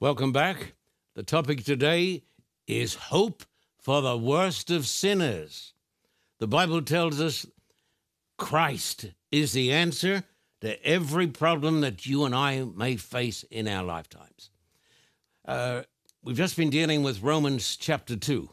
Welcome 0.00 0.32
back. 0.32 0.72
The 1.14 1.22
topic 1.22 1.62
today 1.62 2.22
is 2.66 2.94
hope 2.94 3.42
for 3.78 4.00
the 4.00 4.16
worst 4.16 4.70
of 4.70 4.86
sinners. 4.86 5.74
The 6.38 6.46
Bible 6.46 6.80
tells 6.80 7.20
us 7.20 7.44
Christ 8.38 9.10
is 9.30 9.52
the 9.52 9.70
answer 9.72 10.24
to 10.62 10.82
every 10.86 11.26
problem 11.26 11.82
that 11.82 12.06
you 12.06 12.24
and 12.24 12.34
I 12.34 12.64
may 12.64 12.96
face 12.96 13.42
in 13.50 13.68
our 13.68 13.84
lifetimes. 13.84 14.48
Uh, 15.46 15.82
we've 16.24 16.34
just 16.34 16.56
been 16.56 16.70
dealing 16.70 17.02
with 17.02 17.22
Romans 17.22 17.76
chapter 17.76 18.16
2. 18.16 18.48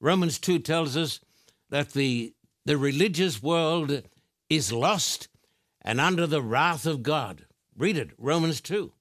Romans 0.00 0.38
2 0.38 0.60
tells 0.60 0.96
us 0.96 1.20
that 1.68 1.90
the, 1.90 2.32
the 2.64 2.78
religious 2.78 3.42
world 3.42 4.04
is 4.48 4.72
lost 4.72 5.28
and 5.82 6.00
under 6.00 6.26
the 6.26 6.40
wrath 6.40 6.86
of 6.86 7.02
God. 7.02 7.44
Read 7.76 7.98
it, 7.98 8.12
Romans 8.16 8.62
2. 8.62 8.94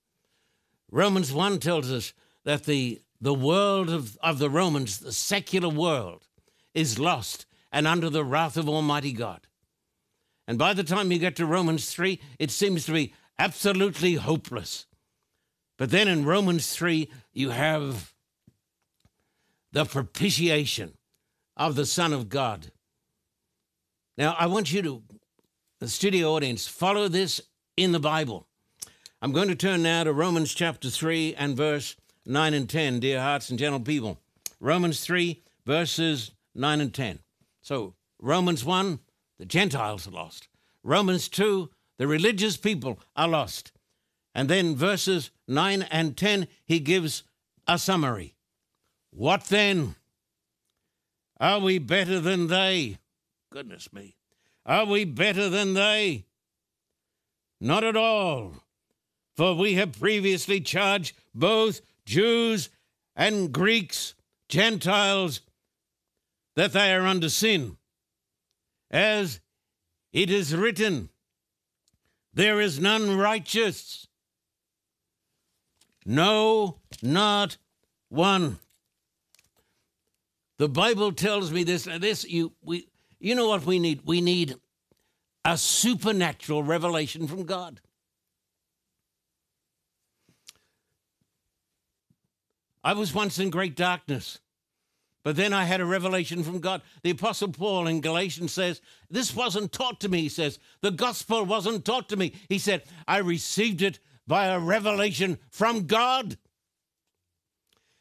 Romans 0.92 1.32
1 1.32 1.60
tells 1.60 1.92
us 1.92 2.14
that 2.46 2.66
the, 2.66 3.02
the 3.22 3.34
world 3.34 3.90
of, 3.90 4.18
of 4.24 4.40
the 4.40 4.50
Romans, 4.50 5.00
the 5.00 5.12
secular 5.12 5.70
world, 5.70 6.28
is 6.74 7.00
lost 7.00 7.46
and 7.72 7.88
under 7.88 8.10
the 8.10 8.26
wrath 8.26 8.58
of 8.58 8.68
Almighty 8.68 9.14
God. 9.14 9.48
And 10.48 10.58
by 10.58 10.74
the 10.74 10.84
time 10.84 11.12
you 11.12 11.20
get 11.20 11.36
to 11.36 11.46
Romans 11.46 11.92
3, 11.92 12.20
it 12.40 12.50
seems 12.50 12.86
to 12.86 12.92
be 12.92 13.14
absolutely 13.38 14.16
hopeless. 14.16 14.88
But 15.78 15.92
then 15.92 16.08
in 16.08 16.26
Romans 16.26 16.76
3, 16.76 17.10
you 17.32 17.52
have 17.52 18.14
the 19.72 19.86
propitiation 19.86 20.98
of 21.56 21.76
the 21.76 21.86
Son 21.86 22.14
of 22.14 22.30
God. 22.30 22.72
Now, 24.18 24.36
I 24.38 24.48
want 24.48 24.74
you 24.74 24.82
to, 24.82 25.04
the 25.80 25.88
studio 25.88 26.34
audience, 26.34 26.68
follow 26.68 27.08
this 27.08 27.40
in 27.78 27.92
the 27.92 28.00
Bible. 28.00 28.49
I'm 29.22 29.34
going 29.34 29.50
to 29.50 29.56
turn 29.56 29.84
now 29.84 30.06
to 30.06 30.14
Romans 30.14 30.54
chapter 30.54 30.90
3 30.90 31.36
and 31.36 31.58
verse 31.58 31.98
9 32.26 32.54
and 32.54 32.70
10, 32.70 33.02
dear 33.02 33.20
hearts 33.20 33.50
and 33.50 33.60
gentle 33.60 33.82
people. 33.82 34.18
Romans 34.62 35.02
3, 35.02 35.44
verses 35.66 36.32
9 36.56 36.80
and 36.80 36.94
10. 36.94 37.20
So, 37.62 37.96
Romans 38.22 38.64
1, 38.64 39.00
the 39.38 39.46
Gentiles 39.46 40.08
are 40.08 40.12
lost. 40.12 40.48
Romans 40.84 41.28
2, 41.28 41.70
the 41.98 42.08
religious 42.08 42.56
people 42.56 42.98
are 43.14 43.28
lost. 43.28 43.74
And 44.34 44.50
then 44.50 44.78
verses 44.78 45.32
9 45.50 45.82
and 45.92 46.16
10, 46.16 46.48
he 46.64 46.80
gives 46.80 47.24
a 47.68 47.78
summary. 47.78 48.36
What 49.10 49.46
then? 49.46 49.96
Are 51.42 51.60
we 51.60 51.78
better 51.78 52.22
than 52.22 52.48
they? 52.48 53.00
Goodness 53.52 53.92
me. 53.92 54.16
Are 54.66 54.86
we 54.86 55.04
better 55.04 55.50
than 55.50 55.74
they? 55.74 56.24
Not 57.60 57.84
at 57.84 57.98
all. 57.98 58.54
For 59.40 59.56
we 59.56 59.76
have 59.76 59.98
previously 59.98 60.60
charged 60.60 61.16
both 61.34 61.80
Jews 62.06 62.68
and 63.16 63.54
Greeks, 63.54 64.14
Gentiles, 64.50 65.40
that 66.58 66.74
they 66.74 66.94
are 66.94 67.08
under 67.08 67.30
sin. 67.30 67.78
As 68.92 69.40
it 70.12 70.30
is 70.30 70.54
written, 70.54 71.08
there 72.34 72.60
is 72.60 72.82
none 72.82 73.16
righteous. 73.16 74.08
No, 76.06 76.82
not 77.02 77.56
one. 78.10 78.60
The 80.58 80.68
Bible 80.68 81.14
tells 81.14 81.50
me 81.50 81.64
this. 81.64 81.86
This 81.86 82.26
you 82.26 82.52
we 82.62 82.90
you 83.22 83.36
know 83.36 83.48
what 83.48 83.66
we 83.66 83.80
need? 83.80 84.02
We 84.04 84.20
need 84.20 84.56
a 85.46 85.58
supernatural 85.58 86.62
revelation 86.62 87.26
from 87.26 87.46
God. 87.46 87.80
I 92.84 92.94
was 92.94 93.14
once 93.14 93.40
in 93.40 93.50
great 93.50 93.76
darkness, 93.76 94.40
but 95.24 95.36
then 95.36 95.54
I 95.54 95.66
had 95.66 95.82
a 95.82 95.86
revelation 95.86 96.44
from 96.44 96.60
God. 96.60 96.82
The 97.04 97.12
Apostle 97.12 97.50
Paul 97.50 97.88
in 97.88 98.02
Galatians 98.02 98.54
says, 98.54 98.82
This 99.10 99.36
wasn't 99.36 99.72
taught 99.72 100.00
to 100.02 100.10
me. 100.10 100.22
He 100.22 100.30
says, 100.30 100.60
The 100.82 100.92
gospel 100.92 101.46
wasn't 101.46 101.86
taught 101.86 102.10
to 102.10 102.16
me. 102.16 102.34
He 102.48 102.58
said, 102.58 102.84
I 103.08 103.18
received 103.18 103.82
it 103.82 104.00
by 104.26 104.46
a 104.46 104.60
revelation 104.60 105.40
from 105.50 105.88
God. 105.88 106.38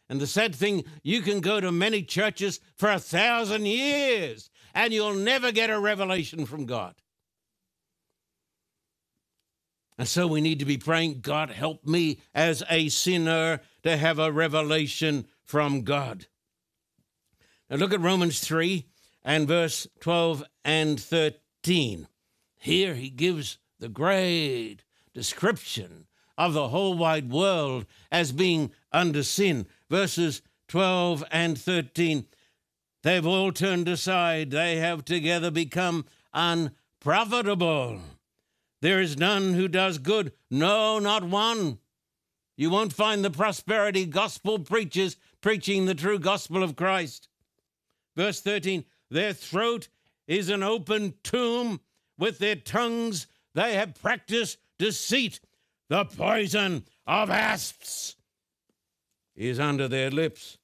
And 0.08 0.20
the 0.20 0.26
sad 0.26 0.54
thing, 0.54 0.84
you 1.02 1.20
can 1.20 1.40
go 1.40 1.60
to 1.60 1.70
many 1.70 2.02
churches 2.02 2.60
for 2.76 2.90
a 2.90 2.98
thousand 2.98 3.66
years 3.66 4.48
and 4.74 4.92
you'll 4.92 5.14
never 5.14 5.52
get 5.52 5.70
a 5.70 5.78
revelation 5.78 6.46
from 6.46 6.66
God. 6.66 6.94
And 9.98 10.06
so 10.06 10.28
we 10.28 10.40
need 10.40 10.60
to 10.60 10.64
be 10.64 10.78
praying, 10.78 11.20
God, 11.20 11.50
help 11.50 11.84
me 11.84 12.20
as 12.32 12.62
a 12.70 12.88
sinner 12.88 13.60
to 13.88 13.96
have 13.96 14.18
a 14.18 14.30
revelation 14.30 15.26
from 15.42 15.80
God. 15.80 16.26
Now 17.70 17.76
look 17.76 17.94
at 17.94 18.00
Romans 18.00 18.40
3 18.40 18.84
and 19.24 19.48
verse 19.48 19.86
12 20.00 20.44
and 20.62 21.00
13. 21.00 22.06
Here 22.58 22.94
he 22.94 23.08
gives 23.08 23.58
the 23.78 23.88
great 23.88 24.84
description 25.14 26.06
of 26.36 26.52
the 26.52 26.68
whole 26.68 26.98
wide 26.98 27.30
world 27.30 27.86
as 28.12 28.30
being 28.30 28.72
under 28.92 29.22
sin. 29.22 29.66
Verses 29.88 30.42
12 30.68 31.24
and 31.30 31.58
13. 31.58 32.26
They've 33.02 33.26
all 33.26 33.52
turned 33.52 33.88
aside, 33.88 34.50
they 34.50 34.76
have 34.76 35.04
together 35.04 35.50
become 35.50 36.04
unprofitable. 36.34 38.00
There 38.82 39.00
is 39.00 39.16
none 39.16 39.54
who 39.54 39.66
does 39.66 39.96
good, 39.98 40.32
no, 40.50 40.98
not 40.98 41.24
one. 41.24 41.78
You 42.58 42.70
won't 42.70 42.92
find 42.92 43.24
the 43.24 43.30
prosperity 43.30 44.04
gospel 44.04 44.58
preachers 44.58 45.16
preaching 45.40 45.84
the 45.84 45.94
true 45.94 46.18
gospel 46.18 46.64
of 46.64 46.74
Christ. 46.74 47.28
Verse 48.16 48.40
13 48.40 48.84
Their 49.10 49.32
throat 49.32 49.86
is 50.26 50.48
an 50.48 50.64
open 50.64 51.14
tomb, 51.22 51.80
with 52.18 52.40
their 52.40 52.56
tongues 52.56 53.28
they 53.54 53.74
have 53.74 53.94
practiced 53.94 54.58
deceit. 54.76 55.38
The 55.88 56.04
poison 56.04 56.84
of 57.06 57.30
asps 57.30 58.16
is 59.36 59.60
under 59.60 59.86
their 59.86 60.10
lips. 60.10 60.58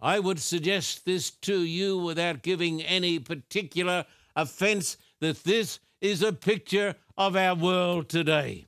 I 0.00 0.20
would 0.20 0.38
suggest 0.38 1.04
this 1.04 1.32
to 1.32 1.62
you 1.62 1.98
without 1.98 2.42
giving 2.42 2.80
any 2.80 3.18
particular 3.18 4.06
offense 4.36 4.96
that 5.20 5.42
this 5.42 5.80
is 6.00 6.22
a 6.22 6.32
picture 6.32 6.94
of 7.16 7.34
our 7.34 7.56
world 7.56 8.08
today. 8.08 8.67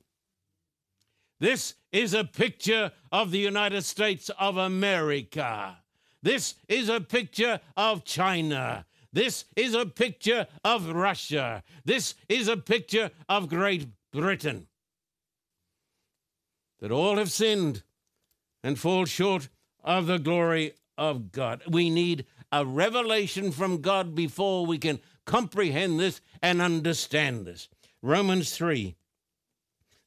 This 1.41 1.73
is 1.91 2.13
a 2.13 2.23
picture 2.23 2.91
of 3.11 3.31
the 3.31 3.39
United 3.39 3.81
States 3.81 4.29
of 4.37 4.57
America. 4.57 5.75
This 6.21 6.53
is 6.69 6.87
a 6.87 7.01
picture 7.01 7.59
of 7.75 8.05
China. 8.05 8.85
This 9.11 9.45
is 9.55 9.73
a 9.73 9.87
picture 9.87 10.45
of 10.63 10.89
Russia. 10.89 11.63
This 11.83 12.13
is 12.29 12.47
a 12.47 12.57
picture 12.57 13.09
of 13.27 13.49
Great 13.49 13.87
Britain. 14.13 14.67
That 16.79 16.91
all 16.91 17.17
have 17.17 17.31
sinned 17.31 17.81
and 18.63 18.77
fall 18.77 19.05
short 19.05 19.49
of 19.83 20.05
the 20.05 20.19
glory 20.19 20.73
of 20.95 21.31
God. 21.31 21.63
We 21.67 21.89
need 21.89 22.27
a 22.51 22.63
revelation 22.63 23.51
from 23.51 23.81
God 23.81 24.13
before 24.13 24.67
we 24.67 24.77
can 24.77 24.99
comprehend 25.25 25.99
this 25.99 26.21
and 26.39 26.61
understand 26.61 27.47
this. 27.47 27.67
Romans 28.03 28.55
3 28.55 28.95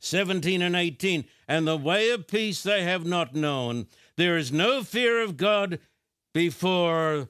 17 0.05 0.63
and 0.63 0.77
18. 0.77 1.25
And 1.49 1.67
the 1.67 1.77
way 1.77 2.11
of 2.11 2.27
peace 2.27 2.63
they 2.63 2.83
have 2.83 3.07
not 3.07 3.35
known. 3.35 3.87
There 4.17 4.37
is 4.37 4.53
no 4.53 4.83
fear 4.83 5.23
of 5.23 5.37
God 5.37 5.79
before 6.33 7.29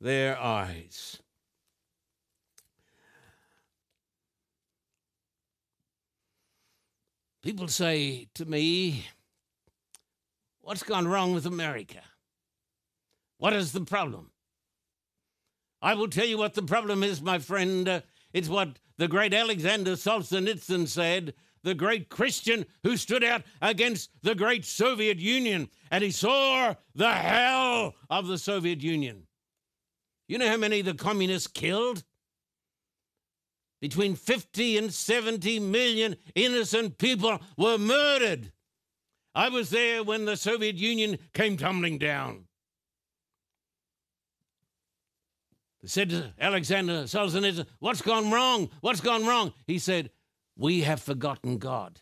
their 0.00 0.38
eyes. 0.38 1.18
People 7.42 7.68
say 7.68 8.26
to 8.34 8.44
me, 8.44 9.06
What's 10.60 10.82
gone 10.82 11.06
wrong 11.06 11.32
with 11.32 11.46
America? 11.46 12.00
What 13.38 13.52
is 13.52 13.70
the 13.70 13.82
problem? 13.82 14.32
I 15.80 15.94
will 15.94 16.08
tell 16.08 16.26
you 16.26 16.38
what 16.38 16.54
the 16.54 16.62
problem 16.62 17.04
is, 17.04 17.22
my 17.22 17.38
friend. 17.38 18.02
It's 18.32 18.48
what 18.48 18.80
the 18.98 19.06
great 19.06 19.32
Alexander 19.32 19.92
Solzhenitsyn 19.92 20.88
said, 20.88 21.34
the 21.66 21.74
great 21.74 22.08
Christian 22.08 22.64
who 22.84 22.96
stood 22.96 23.24
out 23.24 23.42
against 23.60 24.10
the 24.22 24.36
great 24.36 24.64
Soviet 24.64 25.18
Union, 25.18 25.68
and 25.90 26.04
he 26.04 26.12
saw 26.12 26.76
the 26.94 27.12
hell 27.12 27.96
of 28.08 28.28
the 28.28 28.38
Soviet 28.38 28.80
Union. 28.82 29.26
You 30.28 30.38
know 30.38 30.48
how 30.48 30.58
many 30.58 30.80
the 30.80 30.94
communists 30.94 31.48
killed? 31.48 32.04
Between 33.80 34.14
50 34.14 34.78
and 34.78 34.94
70 34.94 35.58
million 35.58 36.14
innocent 36.36 36.98
people 36.98 37.40
were 37.58 37.78
murdered. 37.78 38.52
I 39.34 39.48
was 39.48 39.70
there 39.70 40.04
when 40.04 40.24
the 40.24 40.36
Soviet 40.36 40.76
Union 40.76 41.18
came 41.34 41.56
tumbling 41.56 41.98
down. 41.98 42.44
They 45.82 45.88
said 45.88 46.10
to 46.10 46.32
Alexander 46.40 47.02
Solzhenitsyn, 47.04 47.66
What's 47.80 48.02
gone 48.02 48.30
wrong? 48.30 48.70
What's 48.82 49.00
gone 49.00 49.26
wrong? 49.26 49.52
He 49.66 49.80
said, 49.80 50.10
We 50.56 50.82
have 50.82 51.02
forgotten 51.02 51.58
God. 51.58 52.00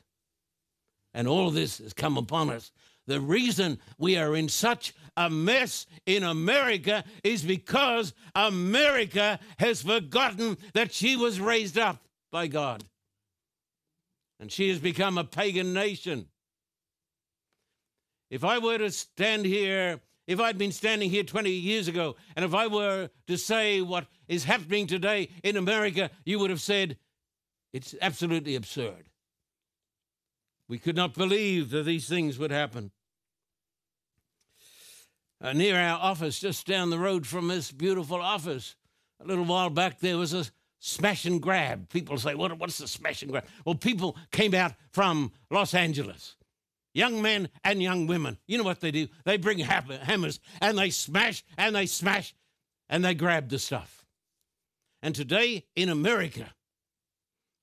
And 1.13 1.29
all 1.29 1.51
this 1.51 1.79
has 1.79 1.93
come 1.93 2.17
upon 2.17 2.51
us. 2.51 2.73
The 3.07 3.21
reason 3.21 3.79
we 3.99 4.17
are 4.17 4.35
in 4.35 4.49
such 4.49 4.95
a 5.17 5.29
mess 5.29 5.87
in 6.07 6.23
America 6.25 7.05
is 7.23 7.43
because 7.43 8.15
America 8.35 9.39
has 9.59 9.83
forgotten 9.83 10.57
that 10.73 10.93
she 10.93 11.17
was 11.17 11.41
raised 11.41 11.79
up 11.79 12.03
by 12.33 12.47
God. 12.47 12.85
And 14.41 14.51
she 14.51 14.69
has 14.71 14.79
become 14.79 15.19
a 15.19 15.25
pagan 15.25 15.73
nation. 15.73 16.27
If 18.31 18.43
I 18.43 18.59
were 18.59 18.79
to 18.79 18.91
stand 18.91 19.45
here, 19.45 20.01
if 20.27 20.41
I'd 20.41 20.59
been 20.59 20.73
standing 20.73 21.11
here 21.11 21.23
20 21.23 21.51
years 21.51 21.87
ago, 21.87 22.17
and 22.35 22.45
if 22.45 22.55
I 22.55 22.67
were 22.67 23.11
to 23.27 23.37
say 23.37 23.83
what 23.83 24.07
is 24.27 24.45
happening 24.45 24.87
today 24.87 25.29
in 25.43 25.57
America, 25.57 26.11
you 26.25 26.39
would 26.39 26.51
have 26.51 26.61
said, 26.61 26.97
it's 27.75 27.93
absolutely 28.01 28.55
absurd. 28.55 29.11
We 30.69 30.79
could 30.79 30.95
not 30.95 31.13
believe 31.13 31.71
that 31.71 31.83
these 31.83 32.09
things 32.09 32.39
would 32.39 32.53
happen. 32.53 32.93
Uh, 35.43 35.53
near 35.53 35.77
our 35.77 35.99
office, 35.99 36.39
just 36.39 36.69
down 36.69 36.91
the 36.91 37.01
road 37.01 37.27
from 37.27 37.49
this 37.49 37.73
beautiful 37.73 38.23
office, 38.23 38.77
a 39.21 39.27
little 39.27 39.45
while 39.45 39.71
back, 39.71 39.99
there 39.99 40.17
was 40.17 40.33
a 40.33 40.47
smash 40.79 41.25
and 41.25 41.43
grab. 41.43 41.89
People 41.89 42.17
say, 42.17 42.37
what, 42.37 42.57
What's 42.59 42.79
the 42.79 42.87
smash 42.87 43.23
and 43.23 43.33
grab? 43.33 43.45
Well, 43.67 43.75
people 43.75 44.17
came 44.31 44.55
out 44.55 44.75
from 44.93 45.33
Los 45.51 45.75
Angeles, 45.75 46.37
young 46.95 47.21
men 47.21 47.49
and 47.65 47.83
young 47.83 48.07
women. 48.07 48.39
You 48.47 48.57
know 48.57 48.65
what 48.65 48.81
they 48.81 48.93
do? 48.93 49.09
They 49.25 49.37
bring 49.37 49.59
hammers 49.59 50.39
and 50.61 50.79
they 50.79 50.91
smash 50.91 51.43
and 51.59 51.75
they 51.75 51.87
smash 51.87 52.37
and 52.89 53.05
they 53.05 53.15
grab 53.15 53.49
the 53.49 53.59
stuff. 53.59 54.07
And 55.03 55.13
today 55.13 55.67
in 55.75 55.89
America, 55.89 56.55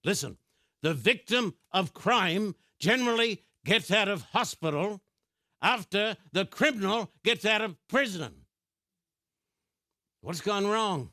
listen, 0.03 0.38
the 0.81 0.94
victim 0.94 1.56
of 1.71 1.94
crime 1.94 2.56
generally 2.80 3.44
gets 3.65 3.92
out 3.92 4.07
of 4.07 4.24
hospital 4.33 5.01
after 5.62 6.18
the 6.31 6.45
criminal 6.45 7.12
gets 7.24 7.45
out 7.45 7.62
of 7.62 7.75
prison. 7.88 8.33
What's 10.21 10.42
gone 10.42 10.68
wrong? 10.68 11.12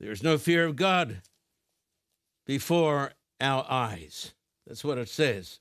There's 0.00 0.22
no 0.22 0.36
fear 0.36 0.66
of 0.66 0.76
God 0.76 1.22
before 2.44 3.12
our 3.40 3.64
eyes. 3.70 4.34
That's 4.66 4.84
what 4.84 4.98
it 4.98 5.08
says. 5.08 5.60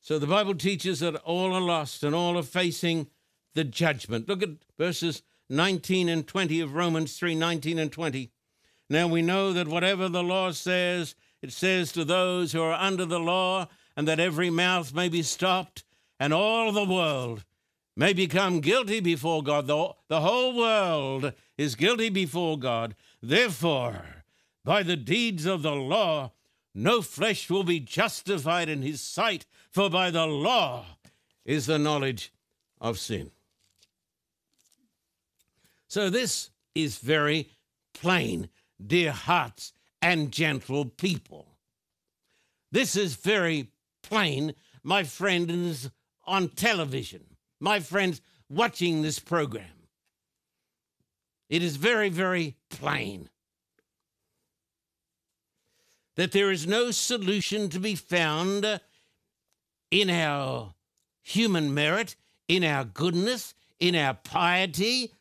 So 0.00 0.18
the 0.18 0.26
Bible 0.26 0.54
teaches 0.54 1.00
that 1.00 1.16
all 1.16 1.52
are 1.52 1.60
lost 1.60 2.04
and 2.04 2.14
all 2.14 2.38
are 2.38 2.42
facing 2.42 3.08
the 3.54 3.64
judgment. 3.64 4.28
Look 4.28 4.42
at 4.42 4.50
verses 4.78 5.22
19 5.48 6.08
and 6.08 6.26
20 6.26 6.60
of 6.60 6.74
Romans 6.74 7.16
3 7.18 7.34
19 7.34 7.78
and 7.78 7.92
20. 7.92 8.30
Now 8.88 9.06
we 9.06 9.22
know 9.22 9.52
that 9.52 9.68
whatever 9.68 10.08
the 10.08 10.22
law 10.22 10.52
says, 10.52 11.14
it 11.42 11.52
says 11.52 11.92
to 11.92 12.04
those 12.04 12.52
who 12.52 12.62
are 12.62 12.72
under 12.72 13.04
the 13.04 13.20
law, 13.20 13.68
and 13.96 14.06
that 14.08 14.20
every 14.20 14.50
mouth 14.50 14.94
may 14.94 15.08
be 15.08 15.22
stopped, 15.22 15.84
and 16.18 16.32
all 16.32 16.72
the 16.72 16.84
world 16.84 17.44
may 17.96 18.12
become 18.12 18.60
guilty 18.60 19.00
before 19.00 19.42
God. 19.42 19.66
The, 19.66 19.90
the 20.08 20.20
whole 20.20 20.56
world 20.56 21.32
is 21.56 21.74
guilty 21.74 22.10
before 22.10 22.58
God. 22.58 22.94
Therefore, 23.22 24.24
by 24.64 24.82
the 24.82 24.96
deeds 24.96 25.46
of 25.46 25.62
the 25.62 25.74
law, 25.74 26.32
no 26.74 27.00
flesh 27.00 27.48
will 27.48 27.64
be 27.64 27.80
justified 27.80 28.68
in 28.68 28.82
his 28.82 29.00
sight, 29.00 29.46
for 29.70 29.88
by 29.88 30.10
the 30.10 30.26
law 30.26 30.84
is 31.44 31.66
the 31.66 31.78
knowledge 31.78 32.32
of 32.80 32.98
sin. 32.98 33.30
So 35.96 36.10
this 36.10 36.50
is 36.74 36.98
very 36.98 37.48
plain 37.94 38.50
dear 38.86 39.12
hearts, 39.12 39.72
and 40.02 40.30
gentle 40.30 40.84
people. 40.84 41.46
This 42.70 42.96
is 42.96 43.14
very 43.14 43.70
plain, 44.02 44.54
my 44.82 45.04
friends 45.04 45.88
on 46.26 46.50
television, 46.50 47.24
my 47.60 47.80
friends 47.80 48.20
watching 48.50 49.00
this 49.00 49.18
program. 49.18 49.88
It 51.48 51.62
is 51.62 51.76
very, 51.76 52.10
very 52.10 52.56
plain 52.68 53.30
that 56.16 56.32
there 56.32 56.50
is 56.50 56.66
no 56.66 56.90
solution 56.90 57.70
to 57.70 57.80
be 57.80 57.94
found 57.94 58.80
in 59.90 60.10
our 60.10 60.74
human 61.22 61.72
merit, 61.72 62.16
in 62.48 62.64
our 62.64 62.84
goodness, 62.84 63.54
in 63.80 63.94
our 63.94 64.12
piety, 64.12 65.12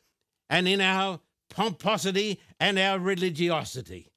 and 0.49 0.67
in 0.67 0.81
our 0.81 1.19
pomposity 1.49 2.41
and 2.59 2.77
our 2.77 2.99
religiosity. 2.99 4.11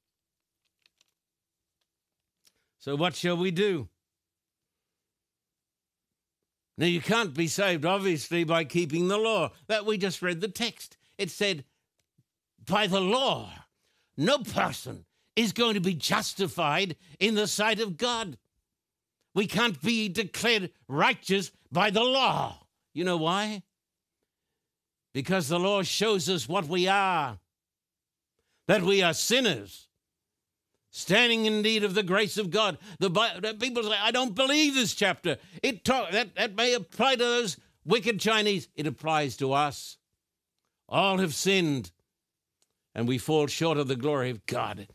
So, 2.78 2.96
what 2.96 3.14
shall 3.14 3.36
we 3.36 3.50
do? 3.50 3.88
Now, 6.78 6.86
you 6.86 7.00
can't 7.00 7.34
be 7.34 7.48
saved, 7.48 7.84
obviously, 7.84 8.44
by 8.44 8.64
keeping 8.64 9.08
the 9.08 9.18
law. 9.18 9.50
That 9.66 9.84
we 9.84 9.98
just 9.98 10.22
read 10.22 10.40
the 10.40 10.48
text. 10.48 10.96
It 11.18 11.30
said, 11.30 11.64
by 12.64 12.86
the 12.86 13.00
law, 13.00 13.50
no 14.16 14.38
person 14.38 15.04
is 15.34 15.52
going 15.52 15.74
to 15.74 15.80
be 15.80 15.94
justified 15.94 16.96
in 17.18 17.34
the 17.34 17.46
sight 17.46 17.80
of 17.80 17.96
God. 17.96 18.38
We 19.34 19.46
can't 19.46 19.80
be 19.82 20.08
declared 20.08 20.70
righteous 20.88 21.50
by 21.70 21.90
the 21.90 22.04
law. 22.04 22.66
You 22.94 23.04
know 23.04 23.16
why? 23.16 23.62
Because 25.18 25.48
the 25.48 25.58
law 25.58 25.82
shows 25.82 26.28
us 26.28 26.48
what 26.48 26.68
we 26.68 26.86
are 26.86 27.40
that 28.68 28.82
we 28.82 29.02
are 29.02 29.12
sinners, 29.12 29.88
standing 30.92 31.44
in 31.44 31.60
need 31.60 31.82
of 31.82 31.94
the 31.94 32.04
grace 32.04 32.38
of 32.38 32.52
God. 32.52 32.78
The 33.00 33.56
people 33.58 33.82
say, 33.82 33.96
I 34.00 34.12
don't 34.12 34.36
believe 34.36 34.76
this 34.76 34.94
chapter. 34.94 35.38
It 35.60 35.84
talk, 35.84 36.12
that, 36.12 36.36
that 36.36 36.54
may 36.54 36.72
apply 36.72 37.16
to 37.16 37.24
those 37.24 37.56
wicked 37.84 38.20
Chinese. 38.20 38.68
It 38.76 38.86
applies 38.86 39.36
to 39.38 39.54
us. 39.54 39.96
All 40.88 41.18
have 41.18 41.34
sinned, 41.34 41.90
and 42.94 43.08
we 43.08 43.18
fall 43.18 43.48
short 43.48 43.76
of 43.76 43.88
the 43.88 43.96
glory 43.96 44.30
of 44.30 44.46
God. 44.46 44.86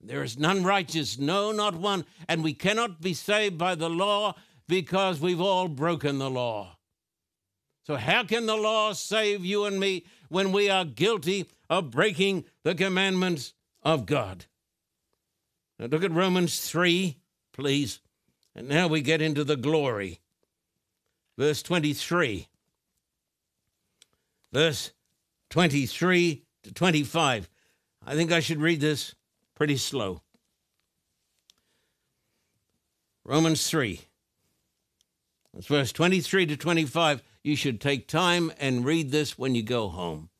There 0.00 0.22
is 0.22 0.38
none 0.38 0.62
righteous, 0.62 1.18
no, 1.18 1.50
not 1.50 1.74
one. 1.74 2.04
And 2.28 2.44
we 2.44 2.54
cannot 2.54 3.00
be 3.00 3.12
saved 3.12 3.58
by 3.58 3.74
the 3.74 3.90
law 3.90 4.36
because 4.68 5.18
we've 5.18 5.40
all 5.40 5.66
broken 5.66 6.18
the 6.18 6.30
law. 6.30 6.76
So, 7.84 7.96
how 7.96 8.24
can 8.24 8.46
the 8.46 8.56
law 8.56 8.94
save 8.94 9.44
you 9.44 9.66
and 9.66 9.78
me 9.78 10.04
when 10.28 10.52
we 10.52 10.70
are 10.70 10.86
guilty 10.86 11.50
of 11.68 11.90
breaking 11.90 12.44
the 12.62 12.74
commandments 12.74 13.52
of 13.82 14.06
God? 14.06 14.46
Now, 15.78 15.86
look 15.86 16.02
at 16.02 16.10
Romans 16.10 16.66
3, 16.68 17.18
please. 17.52 18.00
And 18.54 18.68
now 18.68 18.86
we 18.86 19.02
get 19.02 19.20
into 19.20 19.44
the 19.44 19.56
glory. 19.56 20.20
Verse 21.36 21.62
23. 21.62 22.48
Verse 24.52 24.92
23 25.50 26.44
to 26.62 26.72
25. 26.72 27.50
I 28.06 28.14
think 28.14 28.32
I 28.32 28.40
should 28.40 28.60
read 28.60 28.80
this 28.80 29.14
pretty 29.54 29.76
slow. 29.76 30.22
Romans 33.24 33.68
3. 33.68 34.00
That's 35.52 35.66
verse 35.66 35.92
23 35.92 36.46
to 36.46 36.56
25 36.56 37.22
you 37.44 37.54
should 37.54 37.80
take 37.80 38.08
time 38.08 38.50
and 38.58 38.84
read 38.84 39.12
this 39.12 39.38
when 39.38 39.54
you 39.54 39.62
go 39.62 39.88
home. 39.88 40.30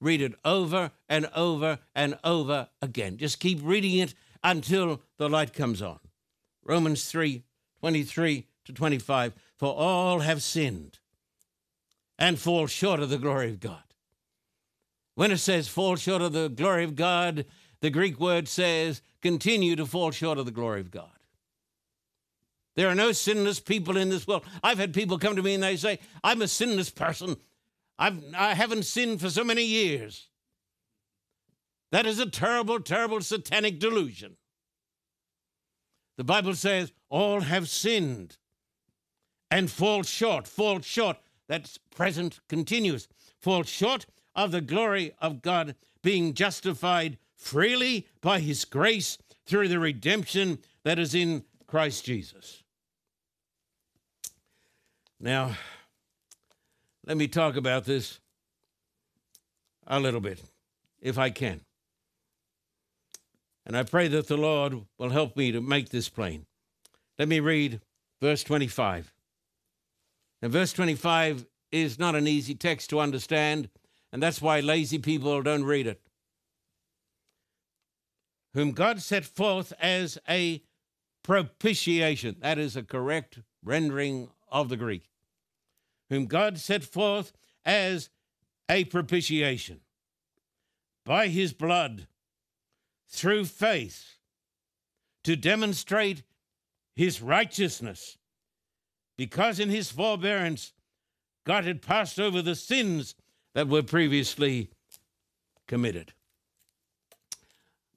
Read 0.00 0.22
it 0.22 0.34
over 0.44 0.90
and 1.08 1.28
over 1.36 1.78
and 1.94 2.18
over 2.24 2.68
again. 2.82 3.18
Just 3.18 3.38
keep 3.38 3.60
reading 3.62 3.98
it 3.98 4.14
until 4.42 5.02
the 5.18 5.28
light 5.28 5.52
comes 5.52 5.80
on. 5.80 6.00
Romans 6.64 7.04
3 7.04 7.44
23 7.80 8.46
to 8.64 8.72
25. 8.72 9.34
For 9.56 9.74
all 9.74 10.20
have 10.20 10.42
sinned 10.42 10.98
and 12.18 12.38
fall 12.38 12.66
short 12.66 13.00
of 13.00 13.10
the 13.10 13.18
glory 13.18 13.50
of 13.50 13.60
God. 13.60 13.82
When 15.14 15.30
it 15.30 15.38
says 15.38 15.68
fall 15.68 15.96
short 15.96 16.22
of 16.22 16.32
the 16.32 16.48
glory 16.48 16.84
of 16.84 16.96
God, 16.96 17.44
the 17.80 17.90
Greek 17.90 18.18
word 18.18 18.48
says 18.48 19.02
continue 19.20 19.76
to 19.76 19.86
fall 19.86 20.10
short 20.10 20.38
of 20.38 20.46
the 20.46 20.50
glory 20.50 20.80
of 20.80 20.90
God. 20.90 21.13
There 22.76 22.88
are 22.88 22.94
no 22.94 23.12
sinless 23.12 23.60
people 23.60 23.96
in 23.96 24.10
this 24.10 24.26
world. 24.26 24.44
I've 24.62 24.78
had 24.78 24.92
people 24.92 25.18
come 25.18 25.36
to 25.36 25.42
me 25.42 25.54
and 25.54 25.62
they 25.62 25.76
say, 25.76 26.00
I'm 26.24 26.42
a 26.42 26.48
sinless 26.48 26.90
person. 26.90 27.36
I've, 27.98 28.18
I 28.36 28.54
haven't 28.54 28.84
sinned 28.84 29.20
for 29.20 29.30
so 29.30 29.44
many 29.44 29.64
years. 29.64 30.28
That 31.92 32.06
is 32.06 32.18
a 32.18 32.28
terrible, 32.28 32.80
terrible 32.80 33.20
satanic 33.20 33.78
delusion. 33.78 34.36
The 36.16 36.24
Bible 36.24 36.54
says, 36.54 36.92
all 37.08 37.40
have 37.40 37.68
sinned 37.68 38.36
and 39.50 39.70
fall 39.70 40.02
short, 40.02 40.48
fall 40.48 40.80
short. 40.80 41.18
That's 41.48 41.78
present 41.78 42.40
continuous. 42.48 43.06
Fall 43.40 43.62
short 43.62 44.06
of 44.34 44.50
the 44.50 44.60
glory 44.60 45.12
of 45.20 45.42
God, 45.42 45.76
being 46.02 46.34
justified 46.34 47.18
freely 47.36 48.08
by 48.20 48.40
his 48.40 48.64
grace 48.64 49.18
through 49.46 49.68
the 49.68 49.78
redemption 49.78 50.58
that 50.82 50.98
is 50.98 51.14
in 51.14 51.44
Christ 51.68 52.04
Jesus. 52.04 52.63
Now, 55.20 55.56
let 57.06 57.16
me 57.16 57.28
talk 57.28 57.56
about 57.56 57.84
this 57.84 58.20
a 59.86 60.00
little 60.00 60.20
bit, 60.20 60.40
if 61.00 61.18
I 61.18 61.30
can. 61.30 61.60
And 63.66 63.76
I 63.76 63.82
pray 63.82 64.08
that 64.08 64.26
the 64.26 64.36
Lord 64.36 64.74
will 64.98 65.10
help 65.10 65.36
me 65.36 65.52
to 65.52 65.60
make 65.60 65.88
this 65.88 66.08
plain. 66.08 66.46
Let 67.18 67.28
me 67.28 67.40
read 67.40 67.80
verse 68.20 68.42
25. 68.42 69.12
Now, 70.42 70.48
verse 70.48 70.72
25 70.72 71.46
is 71.72 71.98
not 71.98 72.14
an 72.14 72.26
easy 72.26 72.54
text 72.54 72.90
to 72.90 73.00
understand, 73.00 73.70
and 74.12 74.22
that's 74.22 74.42
why 74.42 74.60
lazy 74.60 74.98
people 74.98 75.42
don't 75.42 75.64
read 75.64 75.86
it. 75.86 76.00
Whom 78.52 78.72
God 78.72 79.00
set 79.00 79.24
forth 79.24 79.72
as 79.80 80.18
a 80.28 80.62
propitiation. 81.22 82.36
That 82.40 82.58
is 82.58 82.76
a 82.76 82.82
correct 82.82 83.40
rendering 83.64 84.28
of 84.54 84.70
the 84.70 84.76
Greek. 84.78 85.10
Whom 86.08 86.24
God 86.24 86.58
set 86.58 86.84
forth 86.84 87.32
as 87.66 88.08
a 88.70 88.84
propitiation 88.84 89.80
by 91.04 91.28
his 91.28 91.52
blood 91.52 92.06
through 93.08 93.44
faith 93.44 94.16
to 95.24 95.36
demonstrate 95.36 96.22
his 96.94 97.20
righteousness, 97.20 98.16
because 99.16 99.58
in 99.58 99.68
his 99.68 99.90
forbearance 99.90 100.72
God 101.44 101.64
had 101.64 101.82
passed 101.82 102.20
over 102.20 102.40
the 102.40 102.54
sins 102.54 103.14
that 103.54 103.68
were 103.68 103.82
previously 103.82 104.70
committed. 105.66 106.12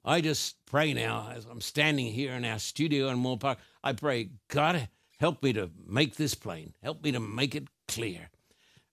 I 0.04 0.20
just 0.20 0.64
pray 0.66 0.92
now 0.94 1.30
as 1.34 1.44
I'm 1.44 1.60
standing 1.60 2.06
here 2.06 2.32
in 2.32 2.44
our 2.44 2.58
studio 2.58 3.08
in 3.08 3.18
Moorpark. 3.18 3.56
I 3.84 3.92
pray, 3.92 4.30
God, 4.48 4.88
help 5.18 5.42
me 5.42 5.52
to 5.52 5.70
make 5.86 6.16
this 6.16 6.34
plain. 6.34 6.74
Help 6.82 7.02
me 7.02 7.12
to 7.12 7.20
make 7.20 7.54
it 7.54 7.68
clear. 7.86 8.30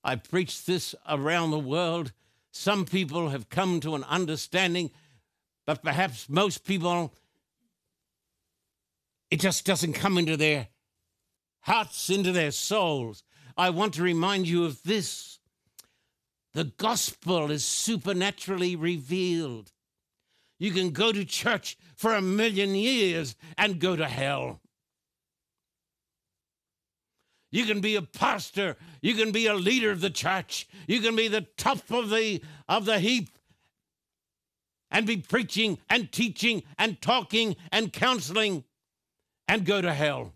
I 0.04 0.16
preach 0.16 0.66
this 0.66 0.94
around 1.10 1.52
the 1.52 1.60
world. 1.60 2.12
Some 2.52 2.86
people 2.86 3.30
have 3.30 3.50
come 3.50 3.80
to 3.82 3.96
an 3.96 4.04
understanding, 4.06 4.92
but 5.66 5.84
perhaps 5.84 6.30
most 6.30 6.66
people 6.66 7.14
it 9.32 9.40
just 9.40 9.66
doesn't 9.66 9.94
come 9.94 10.18
into 10.18 10.38
their 10.38 10.68
hearts, 11.62 12.10
into 12.10 12.32
their 12.32 12.52
souls. 12.52 13.24
I 13.58 13.70
want 13.70 13.96
to 13.96 14.04
remind 14.04 14.48
you 14.48 14.66
of 14.66 14.84
this 14.84 15.40
the 16.54 16.66
gospel 16.66 17.52
is 17.52 17.66
supernaturally 17.66 18.76
revealed. 18.78 19.74
You 20.58 20.72
can 20.72 20.92
go 20.92 21.12
to 21.12 21.26
church 21.26 21.78
for 21.98 22.14
a 22.14 22.22
million 22.22 22.76
years 22.76 23.36
and 23.58 23.80
go 23.80 23.98
to 23.98 24.08
hell. 24.08 24.62
You 27.56 27.64
can 27.64 27.80
be 27.80 27.96
a 27.96 28.02
pastor, 28.02 28.76
you 29.02 29.14
can 29.14 29.32
be 29.32 29.48
a 29.48 29.54
leader 29.54 29.90
of 29.90 30.02
the 30.02 30.10
church, 30.10 30.68
you 30.88 31.00
can 31.00 31.16
be 31.16 31.30
the 31.30 31.48
top 31.56 31.90
of 31.90 32.10
the 32.10 32.42
of 32.68 32.84
the 32.84 33.00
heap 33.00 33.30
and 34.92 35.08
be 35.08 35.16
preaching 35.16 35.78
and 35.90 36.12
teaching 36.12 36.64
and 36.78 37.02
talking 37.02 37.56
and 37.72 37.94
counseling 37.94 38.66
and 39.48 39.66
go 39.66 39.80
to 39.80 39.94
hell. 39.94 40.34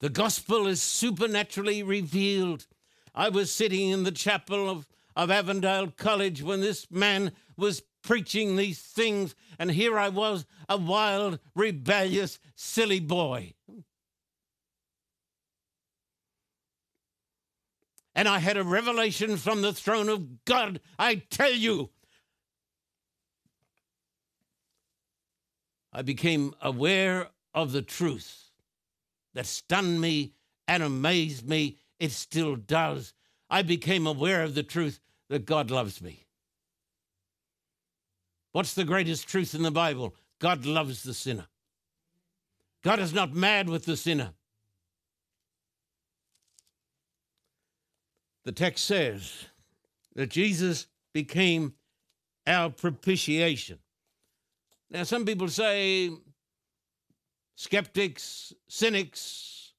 The 0.00 0.08
gospel 0.08 0.66
is 0.66 0.80
supernaturally 0.80 1.82
revealed. 1.82 2.66
I 3.14 3.28
was 3.28 3.52
sitting 3.52 3.90
in 3.90 4.04
the 4.04 4.12
chapel 4.12 4.70
of, 4.70 4.88
of 5.14 5.30
Avondale 5.30 5.88
College 5.88 6.42
when 6.42 6.62
this 6.62 6.90
man 6.90 7.32
was 7.54 7.82
preaching 8.04 8.54
these 8.54 8.78
things, 8.78 9.34
and 9.58 9.70
here 9.70 9.98
I 9.98 10.10
was, 10.10 10.46
a 10.68 10.76
wild, 10.76 11.40
rebellious, 11.56 12.38
silly 12.54 13.00
boy. 13.00 13.54
And 18.14 18.28
I 18.28 18.38
had 18.38 18.56
a 18.56 18.62
revelation 18.62 19.36
from 19.36 19.62
the 19.62 19.72
throne 19.72 20.08
of 20.08 20.44
God. 20.44 20.80
I 20.98 21.16
tell 21.16 21.50
you, 21.50 21.90
I 25.92 26.02
became 26.02 26.54
aware 26.60 27.28
of 27.54 27.72
the 27.72 27.82
truth 27.82 28.50
that 29.32 29.46
stunned 29.46 30.00
me 30.00 30.34
and 30.68 30.82
amazed 30.82 31.48
me. 31.48 31.78
It 31.98 32.12
still 32.12 32.54
does. 32.54 33.14
I 33.50 33.62
became 33.62 34.06
aware 34.06 34.42
of 34.42 34.54
the 34.54 34.62
truth 34.62 35.00
that 35.28 35.46
God 35.46 35.70
loves 35.70 36.00
me. 36.00 36.23
What's 38.54 38.74
the 38.74 38.84
greatest 38.84 39.26
truth 39.26 39.56
in 39.56 39.64
the 39.64 39.72
Bible? 39.72 40.14
God 40.38 40.64
loves 40.64 41.02
the 41.02 41.12
sinner. 41.12 41.46
God 42.84 43.00
is 43.00 43.12
not 43.12 43.34
mad 43.34 43.68
with 43.68 43.84
the 43.84 43.96
sinner. 43.96 44.30
The 48.44 48.52
text 48.52 48.84
says 48.84 49.46
that 50.14 50.30
Jesus 50.30 50.86
became 51.12 51.74
our 52.46 52.70
propitiation. 52.70 53.80
Now, 54.88 55.02
some 55.02 55.24
people 55.24 55.48
say, 55.48 56.12
skeptics, 57.56 58.52
cynics, 58.68 59.72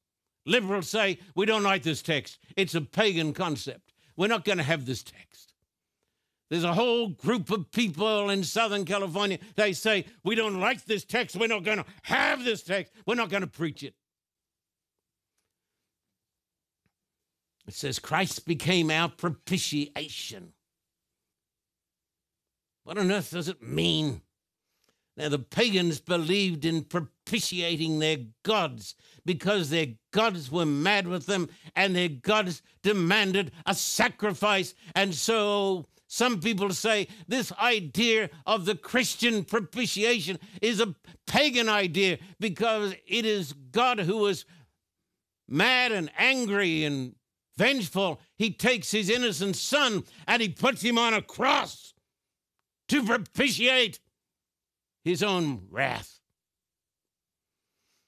liberals 0.45 0.89
say, 0.89 1.19
we 1.33 1.45
don't 1.45 1.63
like 1.63 1.83
this 1.83 2.01
text. 2.01 2.39
It's 2.57 2.75
a 2.75 2.81
pagan 2.81 3.31
concept. 3.31 3.93
We're 4.17 4.27
not 4.27 4.43
going 4.43 4.57
to 4.57 4.65
have 4.65 4.85
this 4.85 5.01
text. 5.01 5.53
There's 6.49 6.63
a 6.63 6.73
whole 6.73 7.09
group 7.09 7.49
of 7.49 7.71
people 7.71 8.29
in 8.29 8.43
Southern 8.43 8.85
California. 8.85 9.39
They 9.55 9.73
say, 9.73 10.05
we 10.23 10.35
don't 10.35 10.59
like 10.59 10.85
this 10.85 11.03
text. 11.03 11.35
We're 11.35 11.47
not 11.47 11.63
going 11.63 11.79
to 11.79 11.85
have 12.03 12.43
this 12.43 12.61
text. 12.61 12.93
We're 13.05 13.15
not 13.15 13.29
going 13.29 13.41
to 13.41 13.47
preach 13.47 13.81
it. 13.81 13.95
It 17.67 17.73
says, 17.73 17.97
Christ 17.97 18.45
became 18.45 18.91
our 18.91 19.09
propitiation. 19.09 20.53
What 22.83 22.99
on 22.99 23.11
earth 23.11 23.31
does 23.31 23.47
it 23.47 23.63
mean? 23.63 24.21
Now, 25.17 25.29
the 25.29 25.39
pagans 25.39 25.99
believed 25.99 26.65
in 26.65 26.83
propitiating 26.83 27.99
their 27.99 28.17
gods 28.43 28.95
because 29.25 29.69
their 29.69 29.87
gods 30.11 30.51
were 30.51 30.65
mad 30.65 31.07
with 31.07 31.25
them 31.25 31.49
and 31.75 31.95
their 31.95 32.09
gods 32.09 32.61
demanded 32.83 33.51
a 33.65 33.73
sacrifice. 33.73 34.75
And 34.93 35.15
so 35.15 35.87
some 36.15 36.39
people 36.39 36.69
say 36.69 37.09
this 37.27 37.51
idea 37.59 38.29
of 38.47 38.63
the 38.63 38.75
Christian 38.77 39.43
propitiation 39.43 40.39
is 40.61 40.79
a 40.79 40.95
pagan 41.27 41.67
idea 41.67 42.19
because 42.39 42.95
it 43.05 43.25
is 43.25 43.51
God 43.51 43.99
who 43.99 44.25
is 44.27 44.45
mad 45.49 45.91
and 45.91 46.09
angry 46.17 46.85
and 46.85 47.15
vengeful. 47.57 48.21
He 48.37 48.51
takes 48.51 48.91
his 48.91 49.09
innocent 49.09 49.57
son 49.57 50.05
and 50.25 50.41
he 50.41 50.47
puts 50.47 50.81
him 50.81 50.97
on 50.97 51.13
a 51.13 51.21
cross 51.21 51.93
to 52.87 53.03
propitiate 53.03 53.99
his 55.03 55.21
own 55.21 55.67
wrath. 55.69 56.21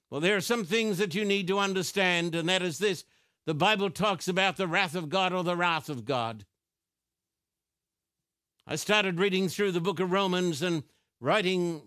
Well, 0.10 0.22
there 0.22 0.38
are 0.38 0.42
some 0.42 0.64
things 0.64 0.98
that 1.00 1.14
you 1.14 1.26
need 1.26 1.48
to 1.48 1.60
understand, 1.60 2.36
and 2.36 2.48
that 2.48 2.62
is 2.62 2.78
this 2.78 3.04
the 3.46 3.54
Bible 3.54 3.90
talks 3.90 4.30
about 4.30 4.56
the 4.56 4.66
wrath 4.66 4.96
of 4.96 5.10
God 5.10 5.34
or 5.34 5.44
the 5.44 5.58
wrath 5.58 5.90
of 5.90 6.06
God. 6.06 6.46
I 8.70 8.76
started 8.76 9.18
reading 9.18 9.48
through 9.48 9.72
the 9.72 9.80
book 9.80 10.02
of 10.02 10.12
Romans 10.12 10.62
and 10.62 10.84
writing 11.22 11.84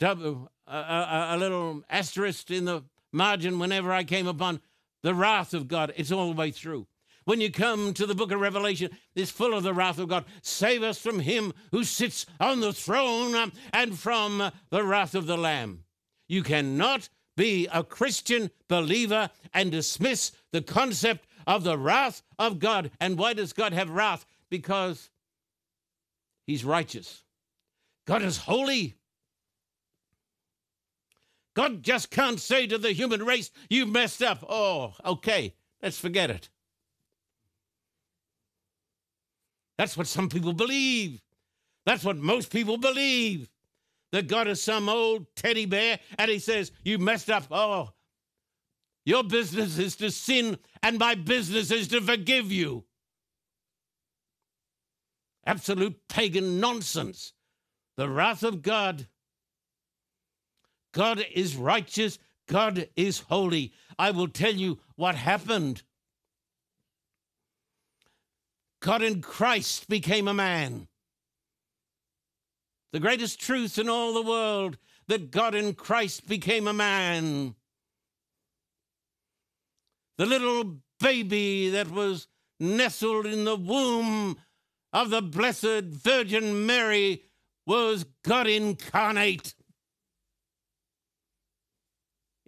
a, 0.00 0.06
a, 0.06 0.10
uh, 0.10 0.46
uh, 0.66 0.72
uh, 0.72 1.26
a 1.30 1.38
little 1.38 1.84
asterisk 1.88 2.50
in 2.50 2.64
the 2.64 2.82
margin 3.12 3.60
whenever 3.60 3.92
I 3.92 4.02
came 4.02 4.26
upon 4.26 4.60
the 5.04 5.14
wrath 5.14 5.54
of 5.54 5.68
God. 5.68 5.92
It's 5.96 6.10
all 6.10 6.30
the 6.30 6.36
way 6.36 6.50
through. 6.50 6.88
When 7.26 7.40
you 7.40 7.52
come 7.52 7.94
to 7.94 8.06
the 8.06 8.16
book 8.16 8.32
of 8.32 8.40
Revelation, 8.40 8.90
it's 9.14 9.30
full 9.30 9.54
of 9.54 9.62
the 9.62 9.72
wrath 9.72 10.00
of 10.00 10.08
God. 10.08 10.24
Save 10.42 10.82
us 10.82 10.98
from 10.98 11.20
him 11.20 11.52
who 11.70 11.84
sits 11.84 12.26
on 12.40 12.58
the 12.58 12.72
throne 12.72 13.52
and 13.72 13.96
from 13.96 14.50
the 14.70 14.82
wrath 14.82 15.14
of 15.14 15.26
the 15.26 15.38
Lamb. 15.38 15.84
You 16.26 16.42
cannot 16.42 17.08
be 17.36 17.68
a 17.72 17.84
Christian 17.84 18.50
believer 18.66 19.30
and 19.54 19.70
dismiss 19.70 20.32
the 20.50 20.60
concept 20.60 21.24
of 21.46 21.62
the 21.62 21.78
wrath 21.78 22.22
of 22.36 22.58
God. 22.58 22.90
And 22.98 23.16
why 23.16 23.32
does 23.34 23.52
God 23.52 23.72
have 23.72 23.90
wrath? 23.90 24.26
Because 24.50 25.08
he's 26.46 26.64
righteous. 26.64 27.22
God 28.06 28.22
is 28.22 28.38
holy. 28.38 28.96
God 31.54 31.82
just 31.82 32.10
can't 32.10 32.40
say 32.40 32.66
to 32.66 32.78
the 32.78 32.92
human 32.92 33.24
race, 33.24 33.50
You 33.68 33.86
messed 33.86 34.22
up. 34.22 34.44
Oh, 34.48 34.94
okay, 35.04 35.54
let's 35.82 35.98
forget 35.98 36.30
it. 36.30 36.48
That's 39.76 39.96
what 39.96 40.06
some 40.06 40.28
people 40.28 40.52
believe. 40.52 41.22
That's 41.86 42.04
what 42.04 42.18
most 42.18 42.52
people 42.52 42.76
believe. 42.76 43.48
That 44.12 44.28
God 44.28 44.48
is 44.48 44.62
some 44.62 44.88
old 44.88 45.26
teddy 45.36 45.66
bear 45.66 45.98
and 46.18 46.30
he 46.30 46.38
says, 46.38 46.72
You 46.84 46.98
messed 46.98 47.30
up. 47.30 47.44
Oh, 47.50 47.90
your 49.04 49.24
business 49.24 49.78
is 49.78 49.96
to 49.96 50.10
sin 50.10 50.58
and 50.82 50.98
my 50.98 51.14
business 51.14 51.70
is 51.70 51.88
to 51.88 52.00
forgive 52.00 52.52
you. 52.52 52.84
Absolute 55.46 56.08
pagan 56.08 56.60
nonsense. 56.60 57.32
The 57.96 58.08
wrath 58.08 58.42
of 58.42 58.62
God. 58.62 59.08
God 60.92 61.24
is 61.32 61.56
righteous. 61.56 62.18
God 62.46 62.88
is 62.96 63.20
holy. 63.20 63.72
I 63.98 64.10
will 64.10 64.28
tell 64.28 64.54
you 64.54 64.78
what 64.96 65.14
happened 65.14 65.82
God 68.80 69.02
in 69.02 69.20
Christ 69.20 69.88
became 69.88 70.26
a 70.26 70.34
man. 70.34 70.88
The 72.92 73.00
greatest 73.00 73.38
truth 73.40 73.78
in 73.78 73.88
all 73.88 74.14
the 74.14 74.22
world 74.22 74.78
that 75.06 75.30
God 75.30 75.54
in 75.54 75.74
Christ 75.74 76.26
became 76.26 76.66
a 76.66 76.72
man. 76.72 77.54
The 80.16 80.26
little 80.26 80.78
baby 80.98 81.70
that 81.70 81.90
was 81.90 82.26
nestled 82.58 83.26
in 83.26 83.44
the 83.44 83.56
womb 83.56 84.38
of 84.92 85.10
the 85.10 85.22
Blessed 85.22 85.84
Virgin 85.84 86.66
Mary 86.66 87.24
was 87.66 88.04
God 88.24 88.46
incarnate. 88.46 89.54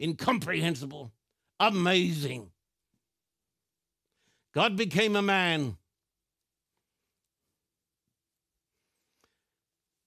Incomprehensible, 0.00 1.12
amazing. 1.60 2.50
God 4.52 4.76
became 4.76 5.16
a 5.16 5.22
man. 5.22 5.76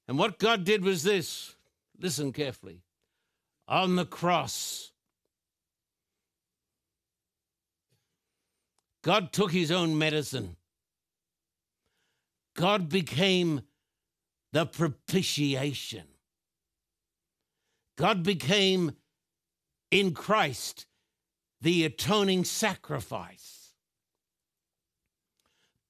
And 0.08 0.20
what 0.20 0.38
God 0.38 0.64
did 0.64 0.84
was 0.84 1.04
this 1.04 1.56
listen 2.00 2.32
carefully. 2.32 2.82
On 3.68 3.96
the 3.96 4.06
cross, 4.06 4.92
God 9.02 9.32
took 9.32 9.52
his 9.52 9.72
own 9.72 9.98
medicine. 9.98 10.58
God 12.56 12.90
became 12.90 13.62
the 14.52 14.66
propitiation. 14.66 16.06
God 17.98 18.24
became 18.24 18.94
in 19.92 20.14
Christ 20.14 20.86
the 21.62 21.86
atoning 21.86 22.44
sacrifice. 22.44 23.74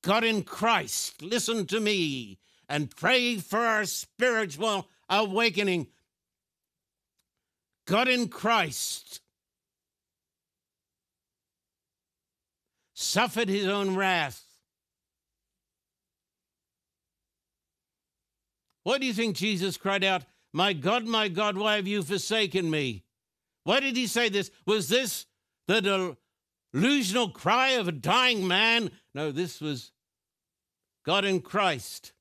God 0.01 0.24
in 0.24 0.43
Christ, 0.43 1.22
listen 1.22 1.65
to 1.67 1.79
me 1.79 2.39
and 2.69 2.95
pray 2.95 3.38
for 3.38 3.60
our 3.60 3.86
spiritual 3.86 4.88
awakening. 5.10 5.88
God 7.86 8.07
in 8.07 8.27
Christ 8.27 9.22
suffered 12.93 13.50
his 13.50 13.67
own 13.67 13.95
wrath. 13.95 14.43
Why 18.86 19.00
do 19.00 19.08
you 19.08 19.13
think 19.13 19.36
Jesus 19.36 19.77
cried 19.77 20.04
out, 20.04 20.25
My 20.54 20.72
God, 20.72 21.08
my 21.08 21.27
God, 21.27 21.58
why 21.58 21.75
have 21.75 21.88
you 21.88 22.04
forsaken 22.04 22.70
me? 22.70 23.04
Why 23.63 23.80
did 23.80 23.98
he 23.98 24.06
say 24.06 24.30
this? 24.30 24.51
Was 24.68 24.89
this 24.89 25.25
the 25.68 26.15
delusional 26.72 27.32
cry 27.32 27.70
of 27.72 27.88
a 27.88 27.92
dying 27.92 28.48
man? 28.48 28.92
No, 29.15 29.32
this 29.32 29.60
was 29.60 29.92
God 31.04 31.25
in 31.25 31.42
Christ 31.42 32.13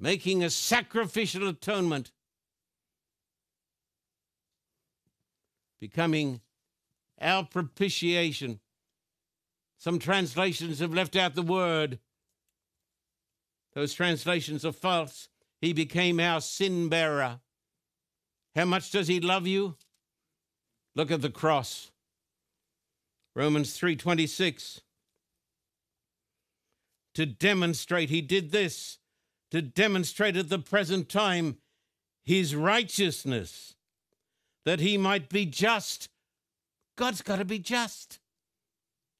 making 0.00 0.42
a 0.42 0.48
sacrificial 0.48 1.48
atonement, 1.48 2.12
becoming 5.78 6.40
our 7.20 7.44
propitiation. 7.44 8.58
Some 9.76 9.98
translations 9.98 10.78
have 10.78 10.94
left 10.94 11.14
out 11.14 11.34
the 11.34 11.42
word. 11.42 11.98
Those 13.74 13.94
translations 13.94 14.64
are 14.64 14.72
false. 14.72 15.28
He 15.60 15.72
became 15.72 16.20
our 16.20 16.40
sin 16.40 16.88
bearer. 16.88 17.40
How 18.54 18.64
much 18.64 18.90
does 18.90 19.08
he 19.08 19.20
love 19.20 19.46
you? 19.46 19.76
Look 20.94 21.10
at 21.10 21.22
the 21.22 21.30
cross. 21.30 21.90
Romans 23.34 23.78
3:26 23.78 24.80
to 27.14 27.26
demonstrate 27.26 28.08
he 28.10 28.22
did 28.22 28.52
this 28.52 28.98
to 29.52 29.60
demonstrate 29.60 30.34
at 30.34 30.48
the 30.48 30.58
present 30.58 31.10
time 31.10 31.58
his 32.24 32.56
righteousness, 32.56 33.76
that 34.64 34.80
he 34.80 34.96
might 34.96 35.28
be 35.28 35.44
just. 35.44 36.08
God's 36.96 37.20
got 37.20 37.36
to 37.36 37.44
be 37.44 37.58
just. 37.58 38.18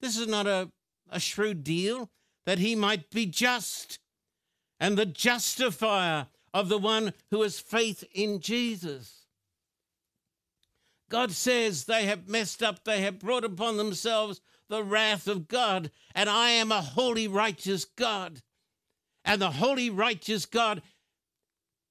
This 0.01 0.17
is 0.17 0.27
not 0.27 0.47
a, 0.47 0.71
a 1.11 1.21
shrewd 1.21 1.63
deal, 1.63 2.09
that 2.47 2.59
he 2.59 2.75
might 2.75 3.11
be 3.11 3.27
just 3.27 3.99
and 4.83 4.99
the 4.99 5.07
justifier 5.07 6.27
of 6.53 6.69
the 6.69 6.77
one 6.77 7.13
who 7.31 7.43
has 7.43 7.61
faith 7.61 8.03
in 8.13 8.41
Jesus. 8.41 9.27
God 11.09 11.31
says 11.31 11.85
they 11.85 12.07
have 12.07 12.29
messed 12.29 12.65
up, 12.65 12.83
they 12.83 13.01
have 13.03 13.21
brought 13.21 13.45
upon 13.45 13.77
themselves 13.77 14.41
the 14.69 14.83
wrath 14.83 15.29
of 15.29 15.47
God, 15.47 15.93
and 16.17 16.29
I 16.29 16.51
am 16.51 16.73
a 16.73 16.83
holy, 16.83 17.29
righteous 17.29 17.85
God. 17.85 18.43
And 19.25 19.41
the 19.41 19.53
holy, 19.53 19.89
righteous 19.89 20.47
God 20.47 20.83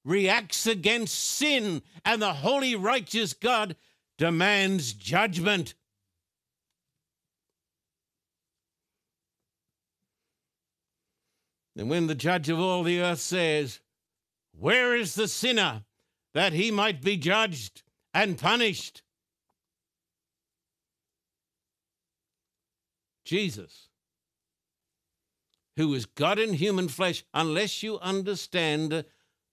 reacts 0.04 0.66
against 0.66 1.14
sin, 1.18 1.80
and 2.04 2.20
the 2.20 2.34
holy, 2.34 2.76
righteous 2.76 3.32
God 3.32 3.74
demands 4.18 4.92
judgment. 4.92 5.72
And 11.76 11.88
when 11.88 12.06
the 12.06 12.14
judge 12.14 12.48
of 12.48 12.58
all 12.58 12.82
the 12.82 13.00
earth 13.00 13.20
says, 13.20 13.80
Where 14.52 14.94
is 14.94 15.14
the 15.14 15.28
sinner 15.28 15.84
that 16.34 16.52
he 16.52 16.70
might 16.70 17.02
be 17.02 17.16
judged 17.16 17.82
and 18.12 18.38
punished? 18.38 19.02
Jesus 23.24 23.88
who 25.76 25.94
is 25.94 26.06
God 26.06 26.38
in 26.38 26.54
human 26.54 26.88
flesh, 26.88 27.24
unless 27.32 27.82
you 27.82 27.98
understand 28.00 29.04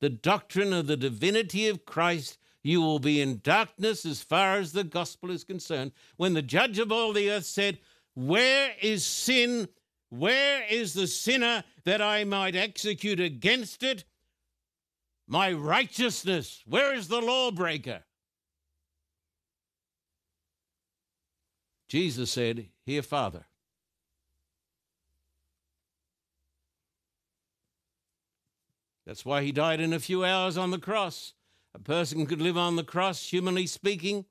the 0.01 0.09
doctrine 0.09 0.73
of 0.73 0.87
the 0.87 0.97
divinity 0.97 1.67
of 1.67 1.85
Christ, 1.85 2.37
you 2.61 2.81
will 2.81 2.99
be 2.99 3.21
in 3.21 3.39
darkness 3.41 4.05
as 4.05 4.21
far 4.21 4.55
as 4.55 4.71
the 4.71 4.83
gospel 4.83 5.31
is 5.31 5.43
concerned. 5.43 5.91
When 6.17 6.33
the 6.33 6.41
judge 6.41 6.77
of 6.79 6.91
all 6.91 7.13
the 7.13 7.31
earth 7.31 7.45
said, 7.45 7.79
Where 8.15 8.73
is 8.81 9.05
sin? 9.05 9.69
Where 10.09 10.63
is 10.69 10.93
the 10.93 11.07
sinner 11.07 11.63
that 11.85 12.01
I 12.01 12.23
might 12.23 12.55
execute 12.55 13.19
against 13.19 13.83
it? 13.83 14.05
My 15.27 15.51
righteousness. 15.53 16.63
Where 16.65 16.93
is 16.93 17.07
the 17.07 17.21
lawbreaker? 17.21 18.03
Jesus 21.87 22.31
said, 22.31 22.67
Here, 22.85 23.01
Father. 23.01 23.45
That's 29.05 29.25
why 29.25 29.41
he 29.41 29.51
died 29.51 29.79
in 29.79 29.91
a 29.91 29.99
few 29.99 30.23
hours 30.23 30.55
on 30.55 30.69
the 30.69 30.77
cross. 30.77 31.33
A 31.73 31.79
person 31.79 32.27
could 32.27 32.39
live 32.39 32.57
on 32.57 32.75
the 32.75 32.83
cross, 32.83 33.29
humanly 33.29 33.65
speaking, 33.65 34.25